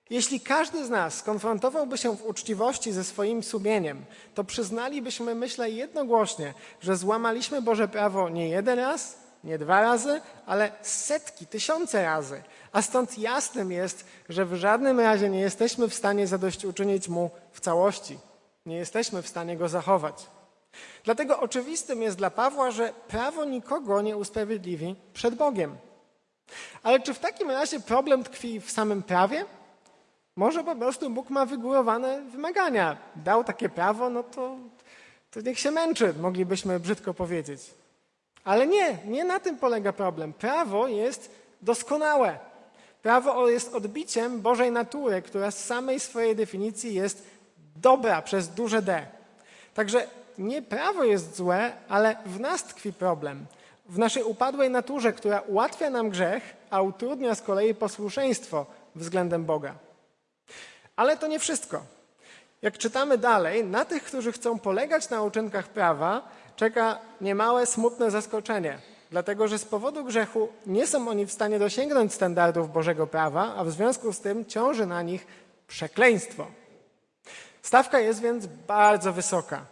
Jeśli 0.09 0.39
każdy 0.39 0.85
z 0.85 0.89
nas 0.89 1.13
skonfrontowałby 1.13 1.97
się 1.97 2.17
w 2.17 2.25
uczciwości 2.25 2.91
ze 2.91 3.03
swoim 3.03 3.43
sumieniem, 3.43 4.05
to 4.35 4.43
przyznalibyśmy, 4.43 5.35
myślę, 5.35 5.69
jednogłośnie, 5.69 6.53
że 6.81 6.97
złamaliśmy 6.97 7.61
Boże 7.61 7.87
prawo 7.87 8.29
nie 8.29 8.49
jeden 8.49 8.79
raz, 8.79 9.17
nie 9.43 9.57
dwa 9.57 9.81
razy, 9.81 10.21
ale 10.45 10.71
setki, 10.81 11.47
tysiące 11.47 12.03
razy. 12.03 12.43
A 12.73 12.81
stąd 12.81 13.17
jasnym 13.17 13.71
jest, 13.71 14.05
że 14.29 14.45
w 14.45 14.55
żadnym 14.55 14.99
razie 14.99 15.29
nie 15.29 15.39
jesteśmy 15.39 15.87
w 15.87 15.93
stanie 15.93 16.27
zadośćuczynić 16.27 17.09
mu 17.09 17.29
w 17.51 17.59
całości. 17.59 18.17
Nie 18.65 18.75
jesteśmy 18.75 19.21
w 19.21 19.27
stanie 19.27 19.57
go 19.57 19.69
zachować. 19.69 20.27
Dlatego 21.03 21.39
oczywistym 21.39 22.01
jest 22.01 22.17
dla 22.17 22.29
Pawła, 22.29 22.71
że 22.71 22.93
prawo 23.07 23.45
nikogo 23.45 24.01
nie 24.01 24.17
usprawiedliwi 24.17 24.95
przed 25.13 25.35
Bogiem. 25.35 25.75
Ale 26.83 26.99
czy 26.99 27.13
w 27.13 27.19
takim 27.19 27.51
razie 27.51 27.79
problem 27.79 28.23
tkwi 28.23 28.61
w 28.61 28.71
samym 28.71 29.03
prawie? 29.03 29.45
Może 30.35 30.63
po 30.63 30.75
prostu 30.75 31.09
Bóg 31.09 31.29
ma 31.29 31.45
wygórowane 31.45 32.21
wymagania. 32.21 32.97
Dał 33.15 33.43
takie 33.43 33.69
prawo, 33.69 34.09
no 34.09 34.23
to, 34.23 34.57
to 35.31 35.41
niech 35.41 35.59
się 35.59 35.71
męczy, 35.71 36.13
moglibyśmy 36.21 36.79
brzydko 36.79 37.13
powiedzieć. 37.13 37.61
Ale 38.43 38.67
nie, 38.67 38.97
nie 39.05 39.23
na 39.23 39.39
tym 39.39 39.57
polega 39.57 39.93
problem. 39.93 40.33
Prawo 40.33 40.87
jest 40.87 41.31
doskonałe. 41.61 42.52
Prawo 43.03 43.49
jest 43.49 43.73
odbiciem 43.73 44.41
Bożej 44.41 44.71
natury, 44.71 45.21
która 45.21 45.51
z 45.51 45.65
samej 45.65 45.99
swojej 45.99 46.35
definicji 46.35 46.93
jest 46.93 47.23
dobra 47.75 48.21
przez 48.21 48.47
duże 48.47 48.81
D. 48.81 49.05
Także 49.73 50.07
nie 50.37 50.61
prawo 50.61 51.03
jest 51.03 51.35
złe, 51.35 51.71
ale 51.89 52.15
w 52.25 52.39
nas 52.39 52.63
tkwi 52.63 52.93
problem. 52.93 53.45
W 53.89 53.97
naszej 53.97 54.23
upadłej 54.23 54.69
naturze, 54.69 55.13
która 55.13 55.39
ułatwia 55.39 55.89
nam 55.89 56.09
grzech, 56.09 56.55
a 56.69 56.81
utrudnia 56.81 57.35
z 57.35 57.41
kolei 57.41 57.75
posłuszeństwo 57.75 58.65
względem 58.95 59.45
Boga. 59.45 59.75
Ale 60.95 61.17
to 61.17 61.27
nie 61.27 61.39
wszystko. 61.39 61.81
Jak 62.61 62.77
czytamy 62.77 63.17
dalej, 63.17 63.63
na 63.63 63.85
tych, 63.85 64.03
którzy 64.03 64.31
chcą 64.31 64.59
polegać 64.59 65.09
na 65.09 65.21
uczynkach 65.23 65.67
prawa, 65.67 66.29
czeka 66.55 66.99
niemałe 67.21 67.65
smutne 67.65 68.11
zaskoczenie, 68.11 68.77
dlatego 69.13 69.47
że 69.47 69.59
z 69.59 69.65
powodu 69.65 70.05
grzechu 70.05 70.49
nie 70.65 70.87
są 70.87 71.07
oni 71.07 71.25
w 71.25 71.31
stanie 71.31 71.59
dosięgnąć 71.59 72.13
standardów 72.13 72.73
Bożego 72.73 73.07
prawa, 73.07 73.55
a 73.55 73.63
w 73.63 73.71
związku 73.71 74.13
z 74.13 74.19
tym 74.19 74.45
ciąży 74.45 74.85
na 74.85 75.01
nich 75.01 75.27
przekleństwo. 75.67 76.47
Stawka 77.61 77.99
jest 77.99 78.21
więc 78.21 78.45
bardzo 78.67 79.13
wysoka 79.13 79.65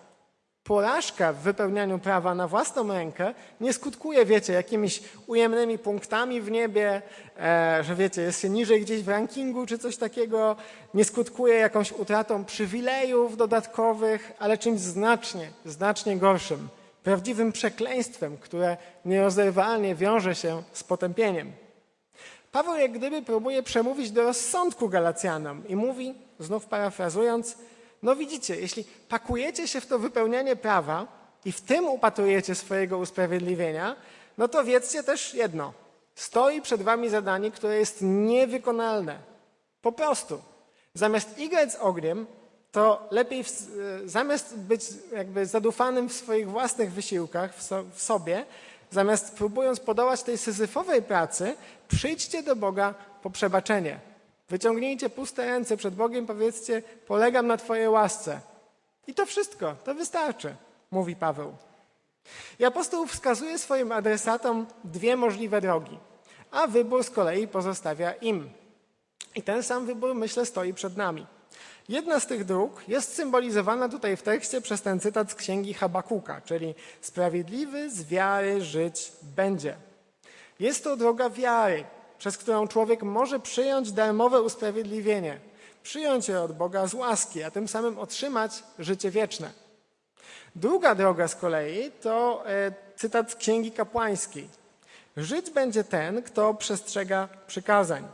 porażka 0.63 1.33
w 1.33 1.37
wypełnianiu 1.37 1.99
prawa 1.99 2.35
na 2.35 2.47
własną 2.47 2.87
rękę 2.87 3.33
nie 3.61 3.73
skutkuje, 3.73 4.25
wiecie, 4.25 4.53
jakimiś 4.53 5.03
ujemnymi 5.27 5.77
punktami 5.77 6.41
w 6.41 6.51
niebie, 6.51 7.01
e, 7.39 7.83
że 7.83 7.95
wiecie, 7.95 8.21
jest 8.21 8.41
się 8.41 8.49
niżej 8.49 8.81
gdzieś 8.81 9.03
w 9.03 9.09
rankingu 9.09 9.65
czy 9.65 9.77
coś 9.77 9.97
takiego, 9.97 10.55
nie 10.93 11.05
skutkuje 11.05 11.55
jakąś 11.55 11.91
utratą 11.91 12.45
przywilejów 12.45 13.37
dodatkowych, 13.37 14.31
ale 14.39 14.57
czymś 14.57 14.79
znacznie, 14.79 15.49
znacznie 15.65 16.17
gorszym. 16.17 16.67
Prawdziwym 17.03 17.51
przekleństwem, 17.51 18.37
które 18.37 18.77
nierozerwalnie 19.05 19.95
wiąże 19.95 20.35
się 20.35 20.63
z 20.73 20.83
potępieniem. 20.83 21.51
Paweł 22.51 22.75
jak 22.75 22.91
gdyby 22.91 23.21
próbuje 23.21 23.63
przemówić 23.63 24.11
do 24.11 24.23
rozsądku 24.23 24.89
Galacjanom 24.89 25.67
i 25.67 25.75
mówi, 25.75 26.13
znów 26.39 26.65
parafrazując, 26.65 27.57
no 28.03 28.15
widzicie, 28.15 28.55
jeśli 28.55 28.83
pakujecie 29.09 29.67
się 29.67 29.81
w 29.81 29.85
to 29.85 29.99
wypełnianie 29.99 30.55
prawa 30.55 31.07
i 31.45 31.51
w 31.51 31.61
tym 31.61 31.87
upatrujecie 31.87 32.55
swojego 32.55 32.97
usprawiedliwienia, 32.97 33.95
no 34.37 34.47
to 34.47 34.63
wiedzcie 34.63 35.03
też 35.03 35.33
jedno. 35.33 35.73
Stoi 36.15 36.61
przed 36.61 36.81
wami 36.81 37.09
zadanie, 37.09 37.51
które 37.51 37.77
jest 37.77 37.97
niewykonalne. 38.01 39.19
Po 39.81 39.91
prostu. 39.91 40.41
Zamiast 40.93 41.39
igrać 41.39 41.71
z 41.71 41.75
ogniem, 41.75 42.25
to 42.71 43.07
lepiej 43.11 43.43
w, 43.43 43.51
zamiast 44.05 44.57
być 44.57 44.85
jakby 45.13 45.45
zadufanym 45.45 46.09
w 46.09 46.13
swoich 46.13 46.49
własnych 46.49 46.93
wysiłkach, 46.93 47.55
w, 47.55 47.63
so, 47.63 47.83
w 47.93 48.01
sobie, 48.01 48.45
zamiast 48.91 49.35
próbując 49.35 49.79
podołać 49.79 50.23
tej 50.23 50.37
syzyfowej 50.37 51.01
pracy, 51.01 51.55
przyjdźcie 51.87 52.43
do 52.43 52.55
Boga 52.55 52.93
po 53.23 53.29
przebaczenie. 53.29 53.99
Wyciągnijcie 54.49 55.09
puste 55.09 55.45
ręce 55.45 55.77
przed 55.77 55.95
Bogiem, 55.95 56.27
powiedzcie: 56.27 56.83
Polegam 57.07 57.47
na 57.47 57.57
Twojej 57.57 57.89
łasce. 57.89 58.41
I 59.07 59.13
to 59.13 59.25
wszystko, 59.25 59.75
to 59.83 59.95
wystarczy, 59.95 60.55
mówi 60.91 61.15
Paweł. 61.15 61.55
I 62.59 62.65
apostoł 62.65 63.07
wskazuje 63.07 63.57
swoim 63.59 63.91
adresatom 63.91 64.65
dwie 64.83 65.17
możliwe 65.17 65.61
drogi, 65.61 65.99
a 66.51 66.67
wybór 66.67 67.03
z 67.03 67.09
kolei 67.09 67.47
pozostawia 67.47 68.13
im. 68.13 68.49
I 69.35 69.43
ten 69.43 69.63
sam 69.63 69.85
wybór, 69.85 70.15
myślę, 70.15 70.45
stoi 70.45 70.73
przed 70.73 70.97
nami. 70.97 71.25
Jedna 71.89 72.19
z 72.19 72.27
tych 72.27 72.45
dróg 72.45 72.83
jest 72.87 73.15
symbolizowana 73.15 73.89
tutaj 73.89 74.17
w 74.17 74.21
tekście 74.21 74.61
przez 74.61 74.81
ten 74.81 74.99
cytat 74.99 75.31
z 75.31 75.35
księgi 75.35 75.73
Habakuka, 75.73 76.41
czyli 76.41 76.75
sprawiedliwy 77.01 77.89
z 77.89 78.03
wiary 78.03 78.61
żyć 78.61 79.11
będzie. 79.21 79.75
Jest 80.59 80.83
to 80.83 80.97
droga 80.97 81.29
wiary, 81.29 81.83
przez 82.17 82.37
którą 82.37 82.67
człowiek 82.67 83.03
może 83.03 83.39
przyjąć 83.39 83.91
darmowe 83.91 84.41
usprawiedliwienie, 84.41 85.39
przyjąć 85.83 86.27
je 86.27 86.41
od 86.41 86.51
Boga 86.57 86.87
z 86.87 86.93
łaski, 86.93 87.43
a 87.43 87.51
tym 87.51 87.67
samym 87.67 87.99
otrzymać 87.99 88.63
życie 88.79 89.11
wieczne. 89.11 89.51
Druga 90.55 90.95
droga 90.95 91.27
z 91.27 91.35
kolei 91.35 91.91
to 91.91 92.43
e, 92.45 92.73
cytat 92.95 93.31
z 93.31 93.35
Księgi 93.35 93.71
Kapłańskiej. 93.71 94.47
Żyć 95.17 95.49
będzie 95.49 95.83
ten, 95.83 96.23
kto 96.23 96.53
przestrzega 96.53 97.29
przykazań. 97.47 98.07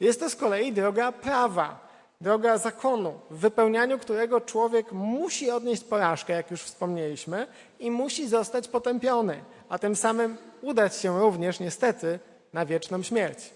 Jest 0.00 0.20
to 0.20 0.30
z 0.30 0.36
kolei 0.36 0.72
droga 0.72 1.12
prawa, 1.12 1.85
droga 2.20 2.58
zakonu, 2.58 3.20
w 3.30 3.38
wypełnianiu 3.38 3.98
którego 3.98 4.40
człowiek 4.40 4.92
musi 4.92 5.50
odnieść 5.50 5.84
porażkę, 5.84 6.32
jak 6.32 6.50
już 6.50 6.62
wspomnieliśmy, 6.62 7.46
i 7.78 7.90
musi 7.90 8.28
zostać 8.28 8.68
potępiony, 8.68 9.44
a 9.68 9.78
tym 9.78 9.96
samym 9.96 10.36
udać 10.62 10.96
się 10.96 11.20
również 11.20 11.60
niestety 11.60 12.18
na 12.52 12.66
wieczną 12.66 13.02
śmierć. 13.02 13.50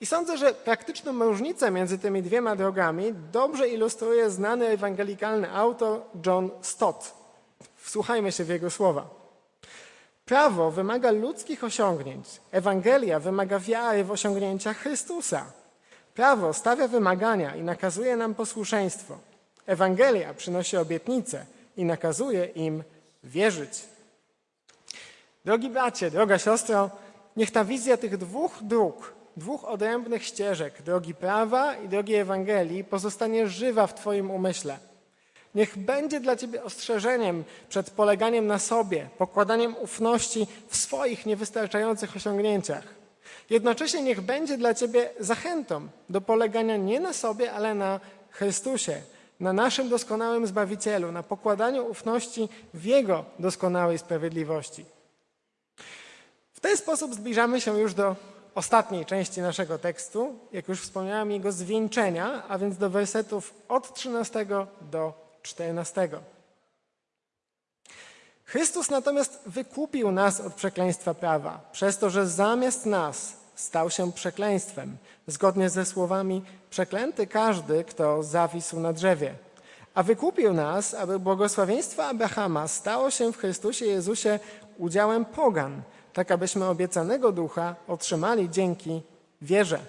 I 0.00 0.06
sądzę, 0.06 0.38
że 0.38 0.54
praktyczną 0.54 1.24
różnicę 1.24 1.70
między 1.70 1.98
tymi 1.98 2.22
dwiema 2.22 2.56
drogami 2.56 3.14
dobrze 3.32 3.68
ilustruje 3.68 4.30
znany 4.30 4.66
ewangelikalny 4.66 5.50
autor 5.52 6.00
John 6.26 6.50
Stott. 6.62 7.14
Wsłuchajmy 7.76 8.32
się 8.32 8.44
w 8.44 8.48
jego 8.48 8.70
słowa. 8.70 9.20
Prawo 10.24 10.70
wymaga 10.70 11.10
ludzkich 11.10 11.64
osiągnięć, 11.64 12.26
Ewangelia 12.50 13.20
wymaga 13.20 13.58
wiary 13.58 14.04
w 14.04 14.10
osiągnięcia 14.10 14.74
Chrystusa. 14.74 15.59
Prawo 16.20 16.52
stawia 16.52 16.88
wymagania 16.88 17.56
i 17.56 17.62
nakazuje 17.62 18.16
nam 18.16 18.34
posłuszeństwo. 18.34 19.18
Ewangelia 19.66 20.34
przynosi 20.34 20.76
obietnice 20.76 21.46
i 21.76 21.84
nakazuje 21.84 22.44
im 22.44 22.82
wierzyć. 23.24 23.70
Drogi 25.44 25.68
bracie, 25.68 26.10
droga 26.10 26.38
siostro, 26.38 26.90
Niech 27.36 27.50
ta 27.50 27.64
wizja 27.64 27.96
tych 27.96 28.16
dwóch 28.16 28.52
dróg, 28.62 29.14
dwóch 29.36 29.64
odrębnych 29.64 30.24
ścieżek, 30.24 30.82
drogi 30.82 31.14
prawa 31.14 31.76
i 31.76 31.88
drogi 31.88 32.14
Ewangelii, 32.14 32.84
pozostanie 32.84 33.48
żywa 33.48 33.86
w 33.86 33.94
Twoim 33.94 34.30
umyśle. 34.30 34.78
Niech 35.54 35.78
będzie 35.78 36.20
dla 36.20 36.36
Ciebie 36.36 36.64
ostrzeżeniem 36.64 37.44
przed 37.68 37.90
poleganiem 37.90 38.46
na 38.46 38.58
sobie, 38.58 39.08
pokładaniem 39.18 39.76
ufności 39.76 40.46
w 40.68 40.76
swoich 40.76 41.26
niewystarczających 41.26 42.16
osiągnięciach. 42.16 42.99
Jednocześnie 43.50 44.02
niech 44.02 44.20
będzie 44.20 44.58
dla 44.58 44.74
Ciebie 44.74 45.10
zachętą 45.20 45.88
do 46.10 46.20
polegania 46.20 46.76
nie 46.76 47.00
na 47.00 47.12
sobie, 47.12 47.52
ale 47.52 47.74
na 47.74 48.00
Chrystusie, 48.30 49.02
na 49.40 49.52
naszym 49.52 49.88
doskonałym 49.88 50.46
Zbawicielu, 50.46 51.12
na 51.12 51.22
pokładaniu 51.22 51.86
ufności 51.86 52.48
w 52.74 52.84
Jego 52.84 53.24
doskonałej 53.38 53.98
sprawiedliwości. 53.98 54.84
W 56.52 56.60
ten 56.60 56.76
sposób 56.76 57.14
zbliżamy 57.14 57.60
się 57.60 57.78
już 57.78 57.94
do 57.94 58.16
ostatniej 58.54 59.06
części 59.06 59.40
naszego 59.40 59.78
tekstu, 59.78 60.38
jak 60.52 60.68
już 60.68 60.80
wspomniałem, 60.80 61.30
jego 61.30 61.52
zwieńczenia, 61.52 62.42
a 62.48 62.58
więc 62.58 62.76
do 62.76 62.90
wersetów 62.90 63.54
od 63.68 63.94
13 63.94 64.46
do 64.80 65.12
14. 65.42 66.08
Chrystus 68.50 68.90
natomiast 68.90 69.40
wykupił 69.46 70.12
nas 70.12 70.40
od 70.40 70.54
przekleństwa 70.54 71.14
prawa, 71.14 71.60
przez 71.72 71.98
to, 71.98 72.10
że 72.10 72.26
zamiast 72.26 72.86
nas 72.86 73.36
stał 73.54 73.90
się 73.90 74.12
przekleństwem, 74.12 74.96
zgodnie 75.26 75.70
ze 75.70 75.84
słowami: 75.84 76.42
Przeklęty 76.70 77.26
każdy, 77.26 77.84
kto 77.84 78.22
zawisł 78.22 78.80
na 78.80 78.92
drzewie. 78.92 79.34
A 79.94 80.02
wykupił 80.02 80.52
nas, 80.52 80.94
aby 80.94 81.18
błogosławieństwo 81.18 82.06
Abrahama 82.06 82.68
stało 82.68 83.10
się 83.10 83.32
w 83.32 83.36
Chrystusie 83.36 83.86
Jezusie 83.86 84.38
udziałem 84.78 85.24
pogan 85.24 85.82
tak 86.12 86.30
abyśmy 86.30 86.66
obiecanego 86.66 87.32
ducha 87.32 87.74
otrzymali 87.88 88.50
dzięki 88.50 89.02
wierze. 89.42 89.80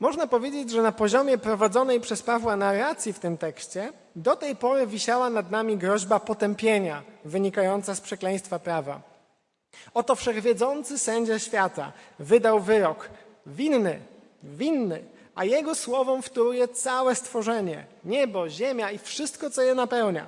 Można 0.00 0.26
powiedzieć, 0.26 0.70
że 0.70 0.82
na 0.82 0.92
poziomie 0.92 1.38
prowadzonej 1.38 2.00
przez 2.00 2.22
Pawła 2.22 2.56
narracji 2.56 3.12
w 3.12 3.18
tym 3.18 3.38
tekście 3.38 3.92
do 4.16 4.36
tej 4.36 4.56
pory 4.56 4.86
wisiała 4.86 5.30
nad 5.30 5.50
nami 5.50 5.76
groźba 5.76 6.20
potępienia 6.20 7.02
wynikająca 7.24 7.94
z 7.94 8.00
przekleństwa 8.00 8.58
prawa. 8.58 9.00
Oto 9.94 10.14
wszechwiedzący 10.14 10.98
sędzia 10.98 11.38
świata 11.38 11.92
wydał 12.18 12.60
wyrok 12.60 13.08
winny, 13.46 14.00
winny, 14.42 15.04
a 15.34 15.44
jego 15.44 15.74
słowom 15.74 16.22
wtóruje 16.22 16.68
całe 16.68 17.14
stworzenie, 17.14 17.86
niebo, 18.04 18.48
ziemia 18.48 18.90
i 18.90 18.98
wszystko, 18.98 19.50
co 19.50 19.62
je 19.62 19.74
napełnia. 19.74 20.26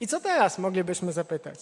I 0.00 0.06
co 0.06 0.20
teraz 0.20 0.58
moglibyśmy 0.58 1.12
zapytać? 1.12 1.58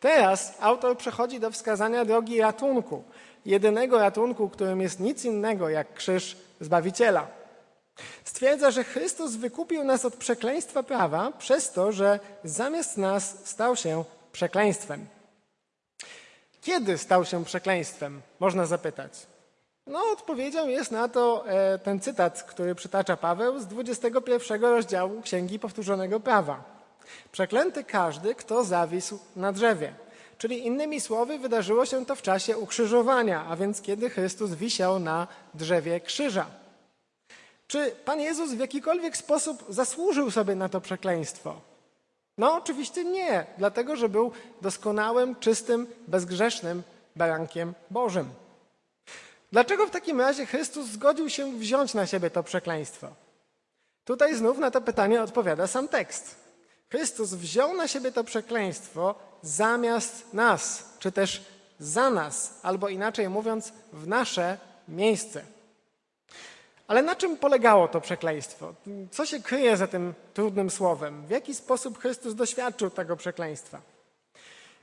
Teraz 0.00 0.54
autor 0.60 0.96
przechodzi 0.96 1.40
do 1.40 1.50
wskazania 1.50 2.04
drogi 2.04 2.40
ratunku, 2.40 3.02
jedynego 3.46 3.98
ratunku, 3.98 4.48
którym 4.48 4.80
jest 4.80 5.00
nic 5.00 5.24
innego 5.24 5.68
jak 5.68 5.94
krzyż 5.94 6.36
Zbawiciela. 6.60 7.26
Stwierdza, 8.24 8.70
że 8.70 8.84
Chrystus 8.84 9.34
wykupił 9.34 9.84
nas 9.84 10.04
od 10.04 10.16
przekleństwa 10.16 10.82
prawa 10.82 11.32
przez 11.32 11.72
to, 11.72 11.92
że 11.92 12.20
zamiast 12.44 12.96
nas 12.96 13.36
stał 13.44 13.76
się 13.76 14.04
przekleństwem. 14.32 15.06
Kiedy 16.60 16.98
stał 16.98 17.24
się 17.24 17.44
przekleństwem? 17.44 18.22
Można 18.40 18.66
zapytać. 18.66 19.12
No, 19.86 20.00
odpowiedzią 20.12 20.68
jest 20.68 20.90
na 20.90 21.08
to 21.08 21.44
e, 21.48 21.78
ten 21.78 22.00
cytat, 22.00 22.42
który 22.42 22.74
przytacza 22.74 23.16
Paweł 23.16 23.58
z 23.58 23.66
21 23.66 24.62
rozdziału 24.62 25.22
Księgi 25.22 25.58
Powtórzonego 25.58 26.20
Prawa. 26.20 26.64
Przeklęty 27.32 27.84
każdy, 27.84 28.34
kto 28.34 28.64
zawisł 28.64 29.18
na 29.36 29.52
drzewie. 29.52 29.92
Czyli 30.38 30.66
innymi 30.66 31.00
słowy, 31.00 31.38
wydarzyło 31.38 31.86
się 31.86 32.06
to 32.06 32.14
w 32.14 32.22
czasie 32.22 32.58
ukrzyżowania, 32.58 33.44
a 33.48 33.56
więc 33.56 33.82
kiedy 33.82 34.10
Chrystus 34.10 34.50
wisiał 34.50 34.98
na 34.98 35.26
drzewie 35.54 36.00
krzyża. 36.00 36.46
Czy 37.68 37.90
Pan 38.04 38.20
Jezus 38.20 38.50
w 38.50 38.58
jakikolwiek 38.58 39.16
sposób 39.16 39.64
zasłużył 39.68 40.30
sobie 40.30 40.54
na 40.54 40.68
to 40.68 40.80
przekleństwo? 40.80 41.60
No, 42.38 42.54
oczywiście 42.54 43.04
nie, 43.04 43.46
dlatego 43.58 43.96
że 43.96 44.08
był 44.08 44.32
doskonałym, 44.62 45.36
czystym, 45.36 45.86
bezgrzesznym 46.06 46.82
barankiem 47.16 47.74
Bożym. 47.90 48.30
Dlaczego 49.52 49.86
w 49.86 49.90
takim 49.90 50.20
razie 50.20 50.46
Chrystus 50.46 50.86
zgodził 50.86 51.30
się 51.30 51.52
wziąć 51.58 51.94
na 51.94 52.06
siebie 52.06 52.30
to 52.30 52.42
przekleństwo? 52.42 53.08
Tutaj 54.04 54.34
znów 54.34 54.58
na 54.58 54.70
to 54.70 54.80
pytanie 54.80 55.22
odpowiada 55.22 55.66
sam 55.66 55.88
tekst. 55.88 56.36
Chrystus 56.90 57.34
wziął 57.34 57.74
na 57.74 57.88
siebie 57.88 58.12
to 58.12 58.24
przekleństwo 58.24 59.14
zamiast 59.42 60.34
nas, 60.34 60.84
czy 60.98 61.12
też 61.12 61.44
za 61.80 62.10
nas, 62.10 62.60
albo 62.62 62.88
inaczej 62.88 63.28
mówiąc, 63.28 63.72
w 63.92 64.06
nasze 64.06 64.58
miejsce. 64.88 65.57
Ale 66.88 67.02
na 67.02 67.16
czym 67.16 67.36
polegało 67.36 67.88
to 67.88 68.00
przekleństwo? 68.00 68.74
Co 69.10 69.26
się 69.26 69.42
kryje 69.42 69.76
za 69.76 69.86
tym 69.86 70.14
trudnym 70.34 70.70
słowem? 70.70 71.26
W 71.26 71.30
jaki 71.30 71.54
sposób 71.54 71.98
Chrystus 71.98 72.34
doświadczył 72.34 72.90
tego 72.90 73.16
przekleństwa? 73.16 73.80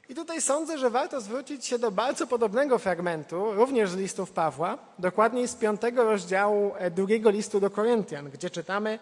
I 0.09 0.15
tutaj 0.15 0.41
sądzę, 0.41 0.77
że 0.77 0.89
warto 0.89 1.21
zwrócić 1.21 1.65
się 1.65 1.79
do 1.79 1.91
bardzo 1.91 2.27
podobnego 2.27 2.79
fragmentu, 2.79 3.53
również 3.53 3.89
z 3.89 3.95
listów 3.95 4.31
Pawła, 4.31 4.77
dokładniej 4.99 5.47
z 5.47 5.55
piątego 5.55 6.03
rozdziału 6.03 6.71
e, 6.77 6.91
drugiego 6.91 7.29
listu 7.29 7.59
do 7.59 7.69
Koryntian, 7.69 8.29
gdzie 8.29 8.49
czytamy 8.49 8.99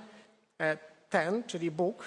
e, 0.60 0.78
ten, 1.10 1.44
czyli 1.44 1.72
Bóg, 1.72 2.04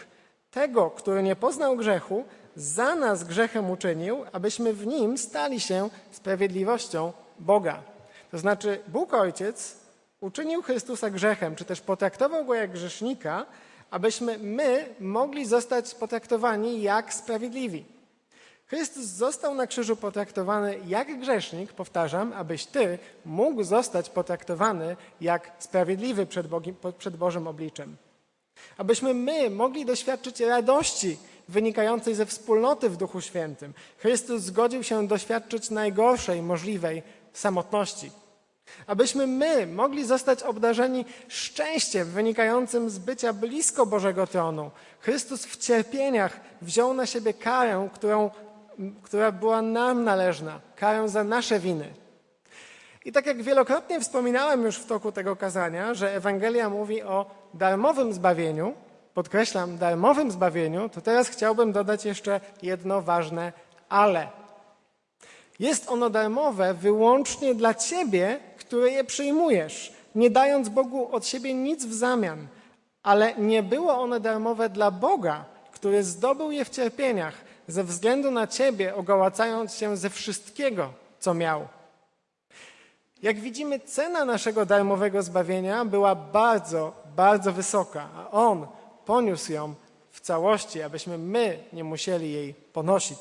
tego, 0.51 0.91
który 0.91 1.23
nie 1.23 1.37
poznał 1.37 1.77
grzechu, 1.77 2.25
za 2.57 2.95
nas 2.95 3.25
grzechem 3.25 3.71
uczynił, 3.71 4.25
abyśmy 4.33 4.73
w 4.73 4.87
nim 4.87 5.19
stali 5.19 5.61
się 5.61 5.91
sprawiedliwością 6.11 7.13
Boga. 7.39 7.83
To 8.31 8.39
znaczy, 8.39 8.81
Bóg 8.89 9.15
Ojciec 9.15 9.86
uczynił 10.21 10.63
Chrystusa 10.63 11.11
grzechem, 11.11 11.57
czy 11.57 11.65
też 11.65 11.81
potraktował 11.81 12.45
go 12.45 12.55
jak 12.55 12.73
grzesznika, 12.73 13.47
abyśmy 13.91 14.39
my 14.39 14.95
mogli 15.01 15.47
zostać 15.47 15.95
potraktowani 15.95 16.83
jak 16.83 17.15
sprawiedliwi. 17.15 17.85
Chrystus 18.67 19.05
został 19.05 19.55
na 19.55 19.67
krzyżu 19.67 19.97
potraktowany 19.97 20.79
jak 20.87 21.21
grzesznik, 21.21 21.73
powtarzam, 21.73 22.33
abyś 22.33 22.67
ty 22.67 22.99
mógł 23.25 23.63
zostać 23.63 24.11
potraktowany 24.11 24.97
jak 25.21 25.53
sprawiedliwy 25.59 26.27
przed, 26.27 26.47
Bogiem, 26.47 26.77
przed 26.99 27.17
Bożym 27.17 27.47
obliczem. 27.47 27.97
Abyśmy 28.77 29.15
my 29.15 29.51
mogli 29.51 29.85
doświadczyć 29.85 30.41
radości 30.41 31.19
wynikającej 31.49 32.15
ze 32.15 32.27
wspólnoty 32.27 32.91
w 32.91 32.97
Duchu 32.97 33.21
Świętym. 33.21 33.75
Chrystus 33.99 34.43
zgodził 34.43 34.83
się 34.83 35.09
doświadczyć 35.09 35.71
najgorszej 35.71 36.43
możliwej 36.43 37.03
samotności. 37.33 38.11
Abyśmy 38.87 39.27
my 39.27 39.67
mogli 39.67 40.05
zostać 40.05 40.43
obdarzeni 40.43 41.05
szczęściem 41.29 42.09
wynikającym 42.09 42.91
z 42.91 42.99
bycia 42.99 43.33
blisko 43.33 43.87
Bożego 43.87 44.27
tronu. 44.27 44.71
Chrystus 45.01 45.47
w 45.47 45.57
cierpieniach 45.57 46.41
wziął 46.63 46.95
na 46.95 47.07
siebie 47.07 47.35
karę, 47.35 47.89
którą, 47.95 48.31
która 49.03 49.33
była 49.33 49.63
nam 49.63 50.05
należna, 50.05 50.61
karę 50.77 51.09
za 51.09 51.25
nasze 51.25 51.59
winy. 51.59 51.95
I 53.05 53.13
tak 53.13 53.27
jak 53.27 53.43
wielokrotnie 53.43 54.01
wspominałem 54.01 54.63
już 54.63 54.77
w 54.77 54.87
toku 54.87 55.13
tego 55.13 55.37
kazania, 55.37 55.95
że 55.95 56.15
Ewangelia 56.15 56.71
mówi 56.71 57.03
o 57.03 57.31
darmowym 57.55 58.13
zbawieniu, 58.13 58.75
podkreślam, 59.15 59.79
darmowym 59.79 60.31
zbawieniu, 60.31 60.89
to 60.89 61.01
teraz 61.01 61.29
chciałbym 61.29 61.73
dodać 61.73 62.05
jeszcze 62.05 62.41
jedno 62.63 63.03
ważne 63.03 63.53
ale. 63.89 64.29
Jest 65.59 65.89
ono 65.89 66.11
darmowe 66.11 66.75
wyłącznie 66.75 67.55
dla 67.55 67.75
ciebie, 67.75 68.41
który 68.67 68.91
je 68.91 69.05
przyjmujesz, 69.05 69.93
nie 70.15 70.31
dając 70.31 70.69
Bogu 70.69 71.15
od 71.15 71.27
siebie 71.27 71.55
nic 71.55 71.85
w 71.85 71.95
zamian. 71.95 72.47
Ale 73.03 73.35
nie 73.35 73.63
było 73.63 73.99
one 73.99 74.21
darmowe 74.21 74.69
dla 74.69 74.91
Boga, 74.91 75.45
który 75.73 76.05
zdobył 76.05 76.51
je 76.51 76.65
w 76.65 76.71
cierpieniach, 76.71 77.35
ze 77.69 77.85
względu 77.85 78.31
na 78.31 78.47
ciebie, 78.47 78.95
ogołacając 78.95 79.75
się 79.75 79.97
ze 79.97 80.11
wszystkiego, 80.11 80.93
co 81.21 81.35
miał. 81.35 81.69
Jak 83.23 83.41
widzimy, 83.41 83.81
cena 83.81 84.25
naszego 84.25 84.67
darmowego 84.67 85.23
zbawienia 85.23 85.85
była 85.85 86.15
bardzo, 86.15 86.93
bardzo 87.17 87.53
wysoka, 87.53 88.09
a 88.17 88.31
On 88.31 88.67
poniósł 89.05 89.53
ją 89.53 89.75
w 90.11 90.21
całości, 90.21 90.83
abyśmy 90.83 91.19
my 91.19 91.59
nie 91.73 91.85
musieli 91.85 92.33
jej 92.33 92.55
ponosić. 92.55 93.19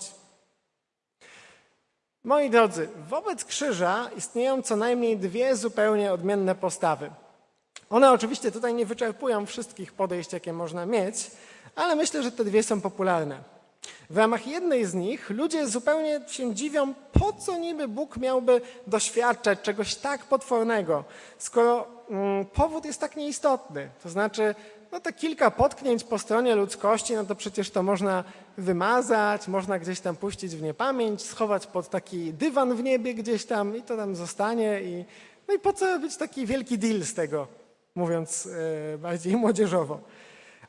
Moi 2.26 2.50
drodzy, 2.50 2.90
wobec 3.10 3.46
krzyża 3.46 4.10
istnieją 4.18 4.62
co 4.62 4.76
najmniej 4.76 5.18
dwie 5.18 5.56
zupełnie 5.56 6.14
odmienne 6.14 6.56
postawy. 6.56 7.12
One 7.90 8.12
oczywiście 8.12 8.52
tutaj 8.52 8.74
nie 8.74 8.86
wyczerpują 8.86 9.46
wszystkich 9.46 9.94
podejść, 9.94 10.34
jakie 10.34 10.54
można 10.54 10.86
mieć, 10.86 11.32
ale 11.76 11.96
myślę, 11.96 12.24
że 12.24 12.32
te 12.32 12.46
dwie 12.46 12.64
są 12.64 12.82
popularne. 12.82 13.38
W 14.10 14.18
ramach 14.18 14.48
jednej 14.48 14.86
z 14.86 14.94
nich 14.94 15.30
ludzie 15.30 15.68
zupełnie 15.68 16.22
się 16.28 16.56
dziwią, 16.56 16.94
po 16.94 17.34
co 17.34 17.58
niby 17.58 17.88
Bóg 17.88 18.18
miałby 18.18 18.62
doświadczać 18.88 19.62
czegoś 19.62 19.96
tak 19.96 20.24
potwornego, 20.24 21.04
skoro 21.38 21.88
mm, 22.10 22.46
powód 22.46 22.86
jest 22.86 23.00
tak 23.00 23.16
nieistotny. 23.16 23.90
To 24.04 24.10
znaczy, 24.10 24.56
no 24.96 25.02
te 25.02 25.14
kilka 25.14 25.52
potknięć 25.52 26.04
po 26.04 26.20
stronie 26.20 26.56
ludzkości, 26.56 27.16
no 27.16 27.26
to 27.26 27.36
przecież 27.36 27.72
to 27.72 27.84
można 27.84 28.24
wymazać, 28.58 29.48
można 29.48 29.80
gdzieś 29.80 30.00
tam 30.00 30.16
puścić 30.16 30.56
w 30.56 30.62
niepamięć, 30.62 31.22
schować 31.22 31.68
pod 31.68 31.90
taki 31.90 32.34
dywan 32.34 32.76
w 32.76 32.84
niebie 32.84 33.14
gdzieś 33.14 33.46
tam 33.46 33.78
i 33.78 33.82
to 33.82 33.98
tam 33.98 34.16
zostanie. 34.16 34.82
I, 34.82 35.06
no 35.48 35.54
i 35.54 35.60
po 35.60 35.74
co 35.74 35.86
robić 35.86 36.18
taki 36.18 36.46
wielki 36.46 36.78
deal 36.78 37.02
z 37.02 37.14
tego, 37.14 37.48
mówiąc 37.96 38.50
e, 38.94 38.98
bardziej 38.98 39.36
młodzieżowo. 39.46 40.00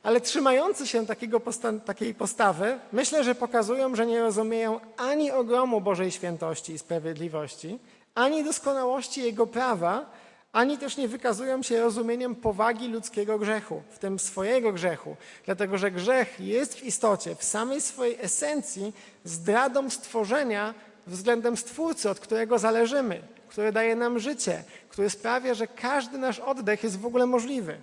Ale 0.02 0.20
trzymający 0.20 0.86
się 0.86 1.06
takiego 1.06 1.40
posta 1.40 1.72
takiej 1.72 2.14
postawy, 2.14 2.78
myślę, 2.92 3.24
że 3.24 3.34
pokazują, 3.34 3.96
że 3.96 4.06
nie 4.06 4.20
rozumieją 4.20 4.80
ani 4.96 5.30
ogromu 5.30 5.80
Bożej 5.80 6.10
świętości 6.10 6.72
i 6.72 6.78
sprawiedliwości, 6.78 7.78
ani 8.14 8.44
doskonałości 8.44 9.22
Jego 9.22 9.46
prawa, 9.46 10.10
ani 10.56 10.78
też 10.78 10.96
nie 10.96 11.08
wykazują 11.08 11.62
się 11.62 11.80
rozumieniem 11.80 12.34
powagi 12.34 12.88
ludzkiego 12.88 13.38
grzechu, 13.38 13.82
w 13.90 13.98
tym 13.98 14.18
swojego 14.18 14.72
grzechu, 14.72 15.16
dlatego 15.44 15.78
że 15.78 15.90
grzech 15.90 16.40
jest 16.40 16.74
w 16.74 16.82
istocie, 16.82 17.34
w 17.34 17.44
samej 17.44 17.80
swojej 17.80 18.18
esencji 18.20 18.92
zdradą 19.24 19.90
stworzenia 19.90 20.74
względem 21.06 21.56
Stwórcy, 21.56 22.10
od 22.10 22.20
którego 22.20 22.58
zależymy, 22.58 23.22
który 23.48 23.72
daje 23.72 23.96
nam 23.96 24.18
życie, 24.18 24.64
który 24.88 25.10
sprawia, 25.10 25.54
że 25.54 25.66
każdy 25.66 26.18
nasz 26.18 26.38
oddech 26.38 26.84
jest 26.84 27.00
w 27.00 27.06
ogóle 27.06 27.26
możliwy. 27.26 27.82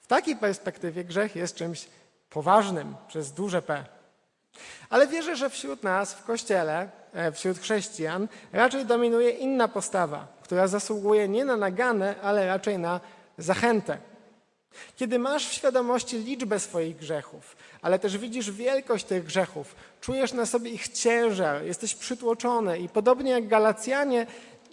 W 0.00 0.06
takiej 0.06 0.36
perspektywie 0.36 1.04
grzech 1.04 1.36
jest 1.36 1.56
czymś 1.56 1.88
poważnym 2.30 2.94
przez 3.08 3.32
duże 3.32 3.62
P. 3.62 3.84
Ale 4.90 5.06
wierzę, 5.06 5.36
że 5.36 5.50
wśród 5.50 5.82
nas 5.82 6.14
w 6.14 6.24
Kościele, 6.24 6.88
e, 7.12 7.32
wśród 7.32 7.58
chrześcijan 7.58 8.28
raczej 8.52 8.86
dominuje 8.86 9.30
inna 9.30 9.68
postawa, 9.68 10.39
która 10.50 10.68
zasługuje 10.68 11.28
nie 11.28 11.44
na 11.44 11.56
naganę, 11.56 12.14
ale 12.22 12.46
raczej 12.46 12.78
na 12.78 13.00
zachętę. 13.38 13.98
Kiedy 14.96 15.18
masz 15.18 15.48
w 15.48 15.52
świadomości 15.52 16.18
liczbę 16.18 16.60
swoich 16.60 16.96
grzechów, 16.96 17.56
ale 17.82 17.98
też 17.98 18.18
widzisz 18.18 18.50
wielkość 18.50 19.04
tych 19.04 19.24
grzechów, 19.24 19.74
czujesz 20.00 20.32
na 20.32 20.46
sobie 20.46 20.70
ich 20.70 20.88
ciężar, 20.88 21.64
jesteś 21.64 21.94
przytłoczony 21.94 22.78
i 22.78 22.88
podobnie 22.88 23.30
jak 23.30 23.48
Galacjanie, 23.48 24.26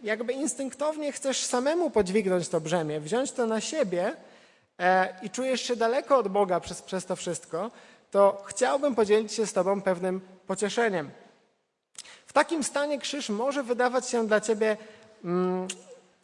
jakby 0.04 0.34
instynktownie 0.34 1.12
chcesz 1.12 1.44
samemu 1.46 1.90
podźwignąć 1.90 2.50
to 2.50 2.62
brzemię, 2.62 3.00
wziąć 3.00 3.32
to 3.32 3.48
na 3.48 3.62
siebie 3.62 4.14
e, 4.80 5.16
i 5.22 5.30
czujesz 5.30 5.62
się 5.62 5.76
daleko 5.76 6.18
od 6.18 6.28
Boga 6.28 6.60
przez, 6.60 6.82
przez 6.82 7.06
to 7.06 7.16
wszystko, 7.16 7.72
to 8.12 8.44
chciałbym 8.48 8.96
podzielić 8.96 9.34
się 9.34 9.46
z 9.46 9.54
Tobą 9.54 9.82
pewnym 9.82 10.22
pocieszeniem. 10.48 11.10
W 12.26 12.34
takim 12.34 12.64
stanie 12.64 13.00
krzyż 13.00 13.30
może 13.30 13.64
wydawać 13.64 14.10
się 14.10 14.28
dla 14.28 14.42
Ciebie 14.42 14.78
mm, 15.24 15.68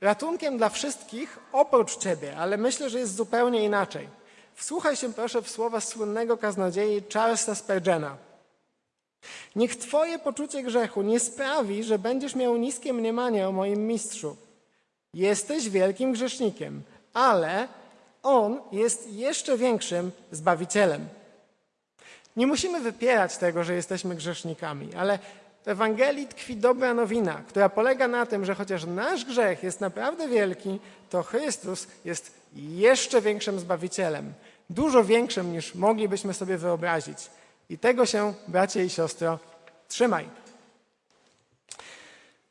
ratunkiem 0.02 0.58
dla 0.58 0.70
wszystkich 0.70 1.40
oprócz 1.52 1.98
Ciebie, 1.98 2.38
ale 2.38 2.58
myślę, 2.58 2.90
że 2.90 3.00
jest 3.00 3.16
zupełnie 3.16 3.64
inaczej. 3.64 4.08
Wsłuchaj 4.56 4.96
się 4.96 5.14
proszę 5.14 5.42
w 5.42 5.50
słowa 5.50 5.82
słynnego 5.82 6.38
kaznodziei 6.38 7.04
Charlesa 7.14 7.56
Spurgeona. 7.56 8.18
Niech 9.56 9.76
Twoje 9.76 10.20
poczucie 10.20 10.64
grzechu 10.64 11.02
nie 11.02 11.20
sprawi, 11.20 11.84
że 11.84 12.00
będziesz 12.00 12.36
miał 12.36 12.58
niskie 12.58 12.94
mniemanie 12.94 13.48
o 13.48 13.52
moim 13.52 13.88
mistrzu. 13.88 14.36
Jesteś 15.14 15.70
wielkim 15.70 16.12
grzesznikiem, 16.12 16.82
ale 17.14 17.68
on 18.24 18.62
jest 18.72 19.12
jeszcze 19.12 19.58
większym 19.58 20.12
zbawicielem. 20.32 21.08
Nie 22.36 22.48
musimy 22.48 22.80
wypierać 22.80 23.38
tego, 23.38 23.64
że 23.64 23.74
jesteśmy 23.74 24.16
grzesznikami, 24.16 24.96
ale 24.96 25.20
w 25.64 25.68
Ewangelii 25.68 26.28
tkwi 26.28 26.56
dobra 26.58 26.94
nowina, 26.94 27.42
która 27.48 27.70
polega 27.70 28.08
na 28.08 28.26
tym, 28.26 28.46
że 28.46 28.56
chociaż 28.56 28.86
nasz 28.86 29.26
grzech 29.26 29.64
jest 29.64 29.82
naprawdę 29.82 30.28
wielki, 30.28 30.80
to 31.10 31.24
Chrystus 31.24 31.88
jest 32.06 32.32
jeszcze 32.56 33.22
większym 33.22 33.60
zbawicielem, 33.60 34.34
dużo 34.70 35.04
większym 35.04 35.52
niż 35.52 35.76
moglibyśmy 35.76 36.34
sobie 36.34 36.58
wyobrazić. 36.58 37.18
I 37.70 37.78
tego 37.78 38.06
się, 38.06 38.34
bracie 38.48 38.86
i 38.86 38.90
siostro, 38.90 39.40
trzymaj. 39.88 40.30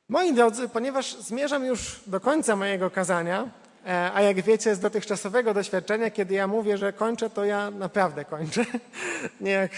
Moi 0.08 0.32
drodzy, 0.32 0.68
ponieważ 0.68 1.16
zmierzam 1.16 1.64
już 1.64 2.00
do 2.06 2.20
końca 2.20 2.56
mojego 2.56 2.90
kazania, 2.90 3.48
a 3.86 4.22
jak 4.22 4.42
wiecie 4.42 4.74
z 4.74 4.80
dotychczasowego 4.80 5.54
doświadczenia, 5.54 6.10
kiedy 6.10 6.34
ja 6.34 6.46
mówię, 6.46 6.78
że 6.78 6.92
kończę, 6.92 7.30
to 7.30 7.44
ja 7.44 7.70
naprawdę 7.70 8.24
kończę. 8.24 8.64
Nie 9.40 9.50
jak 9.50 9.70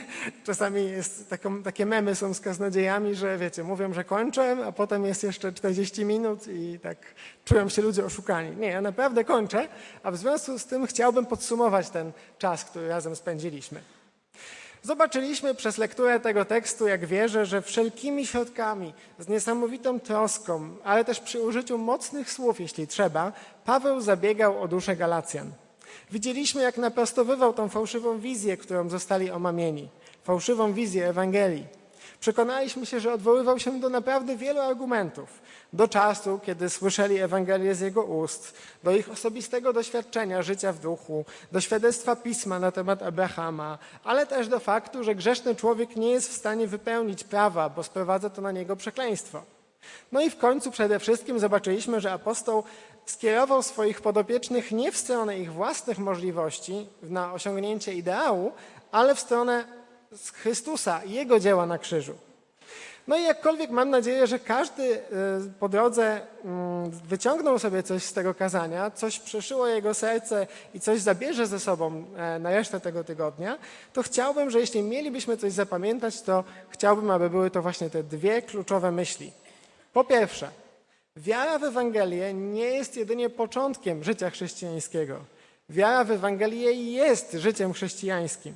czasami 0.46 0.90
jest 0.90 1.30
taką, 1.30 1.62
takie 1.62 1.86
memy 1.86 2.14
są 2.14 2.34
z 2.34 2.40
kaznodziejami, 2.40 3.14
że 3.14 3.38
wiecie, 3.38 3.64
mówią, 3.64 3.92
że 3.92 4.04
kończę, 4.04 4.56
a 4.66 4.72
potem 4.72 5.04
jest 5.04 5.22
jeszcze 5.22 5.52
40 5.52 6.04
minut 6.04 6.48
i 6.48 6.78
tak 6.82 6.98
czują 7.44 7.68
się 7.68 7.82
ludzie 7.82 8.04
oszukani. 8.04 8.56
Nie, 8.56 8.68
ja 8.68 8.80
naprawdę 8.80 9.24
kończę, 9.24 9.68
a 10.02 10.10
w 10.10 10.16
związku 10.16 10.58
z 10.58 10.66
tym 10.66 10.86
chciałbym 10.86 11.26
podsumować 11.26 11.90
ten 11.90 12.12
czas, 12.38 12.64
który 12.64 12.88
razem 12.88 13.16
spędziliśmy. 13.16 13.97
Zobaczyliśmy 14.82 15.54
przez 15.54 15.78
lekturę 15.78 16.20
tego 16.20 16.44
tekstu, 16.44 16.88
jak 16.88 17.06
wierzę, 17.06 17.46
że 17.46 17.62
wszelkimi 17.62 18.26
środkami, 18.26 18.94
z 19.18 19.28
niesamowitą 19.28 20.00
troską, 20.00 20.76
ale 20.84 21.04
też 21.04 21.20
przy 21.20 21.40
użyciu 21.40 21.78
mocnych 21.78 22.32
słów, 22.32 22.60
jeśli 22.60 22.86
trzeba, 22.86 23.32
Paweł 23.64 24.00
zabiegał 24.00 24.62
o 24.62 24.68
duszę 24.68 24.96
Galacjan. 24.96 25.50
Widzieliśmy, 26.10 26.62
jak 26.62 26.76
naprostowywał 26.76 27.52
tą 27.52 27.68
fałszywą 27.68 28.18
wizję, 28.18 28.56
którą 28.56 28.88
zostali 28.88 29.30
omamieni, 29.30 29.88
fałszywą 30.24 30.72
wizję 30.72 31.08
Ewangelii. 31.08 31.66
Przekonaliśmy 32.20 32.86
się, 32.86 33.00
że 33.00 33.12
odwoływał 33.12 33.58
się 33.58 33.80
do 33.80 33.88
naprawdę 33.88 34.36
wielu 34.36 34.60
argumentów. 34.60 35.40
Do 35.72 35.88
czasu, 35.88 36.40
kiedy 36.44 36.70
słyszeli 36.70 37.18
Ewangelię 37.18 37.74
z 37.74 37.80
jego 37.80 38.04
ust, 38.04 38.54
do 38.84 38.90
ich 38.90 39.10
osobistego 39.10 39.72
doświadczenia 39.72 40.42
życia 40.42 40.72
w 40.72 40.78
duchu, 40.78 41.24
do 41.52 41.60
świadectwa 41.60 42.16
pisma 42.16 42.58
na 42.58 42.72
temat 42.72 43.02
Abrahama, 43.02 43.78
ale 44.04 44.26
też 44.26 44.48
do 44.48 44.60
faktu, 44.60 45.04
że 45.04 45.14
grzeszny 45.14 45.54
człowiek 45.54 45.96
nie 45.96 46.10
jest 46.10 46.30
w 46.30 46.36
stanie 46.36 46.66
wypełnić 46.66 47.24
prawa, 47.24 47.68
bo 47.68 47.82
sprowadza 47.82 48.30
to 48.30 48.42
na 48.42 48.52
niego 48.52 48.76
przekleństwo. 48.76 49.42
No 50.12 50.20
i 50.20 50.30
w 50.30 50.38
końcu 50.38 50.70
przede 50.70 50.98
wszystkim 50.98 51.38
zobaczyliśmy, 51.38 52.00
że 52.00 52.12
apostoł 52.12 52.64
skierował 53.06 53.62
swoich 53.62 54.00
podopiecznych 54.00 54.72
nie 54.72 54.92
w 54.92 54.96
stronę 54.96 55.38
ich 55.38 55.52
własnych 55.52 55.98
możliwości 55.98 56.86
na 57.02 57.32
osiągnięcie 57.32 57.94
ideału, 57.94 58.52
ale 58.92 59.14
w 59.14 59.20
stronę 59.20 59.64
Chrystusa 60.32 61.04
i 61.04 61.12
Jego 61.12 61.40
dzieła 61.40 61.66
na 61.66 61.78
krzyżu. 61.78 62.14
No 63.08 63.16
i 63.16 63.22
jakkolwiek 63.22 63.70
mam 63.70 63.90
nadzieję, 63.90 64.26
że 64.26 64.38
każdy 64.38 64.82
y, 64.82 65.00
po 65.60 65.68
drodze 65.68 66.20
mm, 66.44 66.90
wyciągnął 66.90 67.58
sobie 67.58 67.82
coś 67.82 68.02
z 68.02 68.12
tego 68.12 68.34
kazania, 68.34 68.90
coś 68.90 69.18
przeszyło 69.18 69.66
jego 69.66 69.94
serce 69.94 70.46
i 70.74 70.80
coś 70.80 71.00
zabierze 71.00 71.46
ze 71.46 71.60
sobą 71.60 72.04
e, 72.16 72.38
na 72.38 72.50
resztę 72.50 72.80
tego 72.80 73.04
tygodnia, 73.04 73.58
to 73.92 74.02
chciałbym, 74.02 74.50
że 74.50 74.60
jeśli 74.60 74.82
mielibyśmy 74.82 75.36
coś 75.36 75.52
zapamiętać, 75.52 76.22
to 76.22 76.44
chciałbym, 76.70 77.10
aby 77.10 77.30
były 77.30 77.50
to 77.50 77.62
właśnie 77.62 77.90
te 77.90 78.02
dwie 78.02 78.42
kluczowe 78.42 78.92
myśli. 78.92 79.32
Po 79.92 80.04
pierwsze, 80.04 80.48
wiara 81.16 81.58
w 81.58 81.64
Ewangelię 81.64 82.34
nie 82.34 82.64
jest 82.64 82.96
jedynie 82.96 83.30
początkiem 83.30 84.04
życia 84.04 84.30
chrześcijańskiego. 84.30 85.16
Wiara 85.68 86.04
w 86.04 86.10
Ewangelię 86.10 86.72
jest 86.72 87.32
życiem 87.32 87.72
chrześcijańskim. 87.72 88.54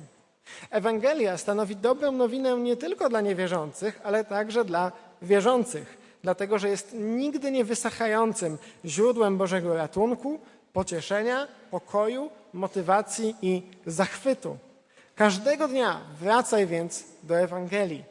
Ewangelia 0.69 1.37
stanowi 1.37 1.75
dobrą 1.75 2.11
nowinę 2.11 2.57
nie 2.57 2.77
tylko 2.77 3.09
dla 3.09 3.21
niewierzących, 3.21 3.99
ale 4.03 4.25
także 4.25 4.65
dla 4.65 4.91
wierzących, 5.21 5.97
dlatego 6.23 6.59
że 6.59 6.69
jest 6.69 6.93
nigdy 6.93 7.51
nie 7.51 7.65
wysychającym 7.65 8.57
źródłem 8.85 9.37
Bożego 9.37 9.75
ratunku, 9.75 10.39
pocieszenia, 10.73 11.47
pokoju, 11.71 12.29
motywacji 12.53 13.35
i 13.41 13.61
zachwytu. 13.85 14.57
Każdego 15.15 15.67
dnia 15.67 16.01
wracaj 16.19 16.67
więc 16.67 17.03
do 17.23 17.39
Ewangelii. 17.39 18.03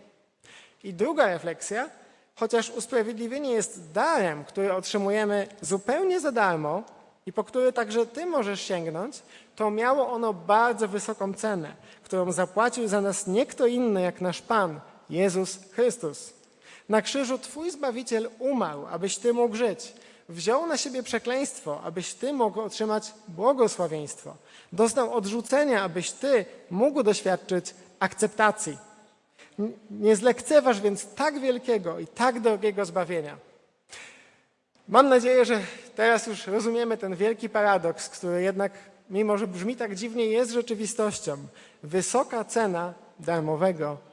I 0.85 0.95
druga 0.95 1.27
refleksja, 1.27 1.91
chociaż 2.35 2.71
usprawiedliwienie 2.71 3.51
jest 3.53 3.93
darem, 3.93 4.45
który 4.45 4.75
otrzymujemy 4.75 5.47
zupełnie 5.61 6.21
za 6.21 6.33
darmo 6.33 6.83
i 7.27 7.33
po 7.33 7.45
który 7.45 7.73
także 7.73 8.07
Ty 8.07 8.27
możesz 8.27 8.61
sięgnąć, 8.61 9.23
to 9.57 9.71
miało 9.71 10.13
ono 10.13 10.33
bardzo 10.33 10.89
wysoką 10.89 11.35
cenę, 11.35 11.75
którą 12.13 12.33
zapłacił 12.33 12.89
za 12.89 13.01
nas 13.01 13.27
nie 13.27 13.47
kto 13.47 13.67
inny 13.67 14.03
jak 14.03 14.21
nasz 14.21 14.43
Pan, 14.43 14.81
Jezus 15.11 15.59
Chrystus. 15.73 16.33
Na 16.89 17.03
krzyżu 17.03 17.39
Twój 17.39 17.71
Zbawiciel 17.71 18.29
umarł, 18.39 18.87
abyś 18.91 19.17
Ty 19.17 19.33
mógł 19.33 19.57
żyć. 19.57 19.93
Wziął 20.29 20.67
na 20.67 20.77
siebie 20.77 21.03
przekleństwo, 21.03 21.81
abyś 21.85 22.15
Ty 22.15 22.33
mógł 22.33 22.61
otrzymać 22.61 23.13
błogosławieństwo. 23.29 24.37
Doznał 24.73 25.15
odrzucenia, 25.15 25.83
abyś 25.83 26.11
Ty 26.11 26.45
mógł 26.71 27.03
doświadczyć 27.03 27.75
akceptacji. 27.99 28.79
Nie 29.91 30.17
zlekceważ 30.17 30.81
więc 30.81 31.15
tak 31.15 31.41
wielkiego 31.41 31.99
i 31.99 32.07
tak 32.07 32.41
drogiego 32.41 32.85
zbawienia. 32.85 33.37
Mam 34.89 35.09
nadzieję, 35.09 35.45
że 35.45 35.61
teraz 35.97 36.27
już 36.27 36.47
rozumiemy 36.47 36.97
ten 36.97 37.17
wielki 37.17 37.49
paradoks, 37.49 38.09
który 38.09 38.43
jednak 38.43 38.73
mimo 39.11 39.39
że 39.39 39.47
brzmi 39.47 39.77
tak 39.77 39.95
dziwnie, 39.95 40.27
jest 40.27 40.53
rzeczywistością. 40.53 41.37
Wysoka 41.83 42.45
cena 42.45 42.95
darmowego 43.21 44.12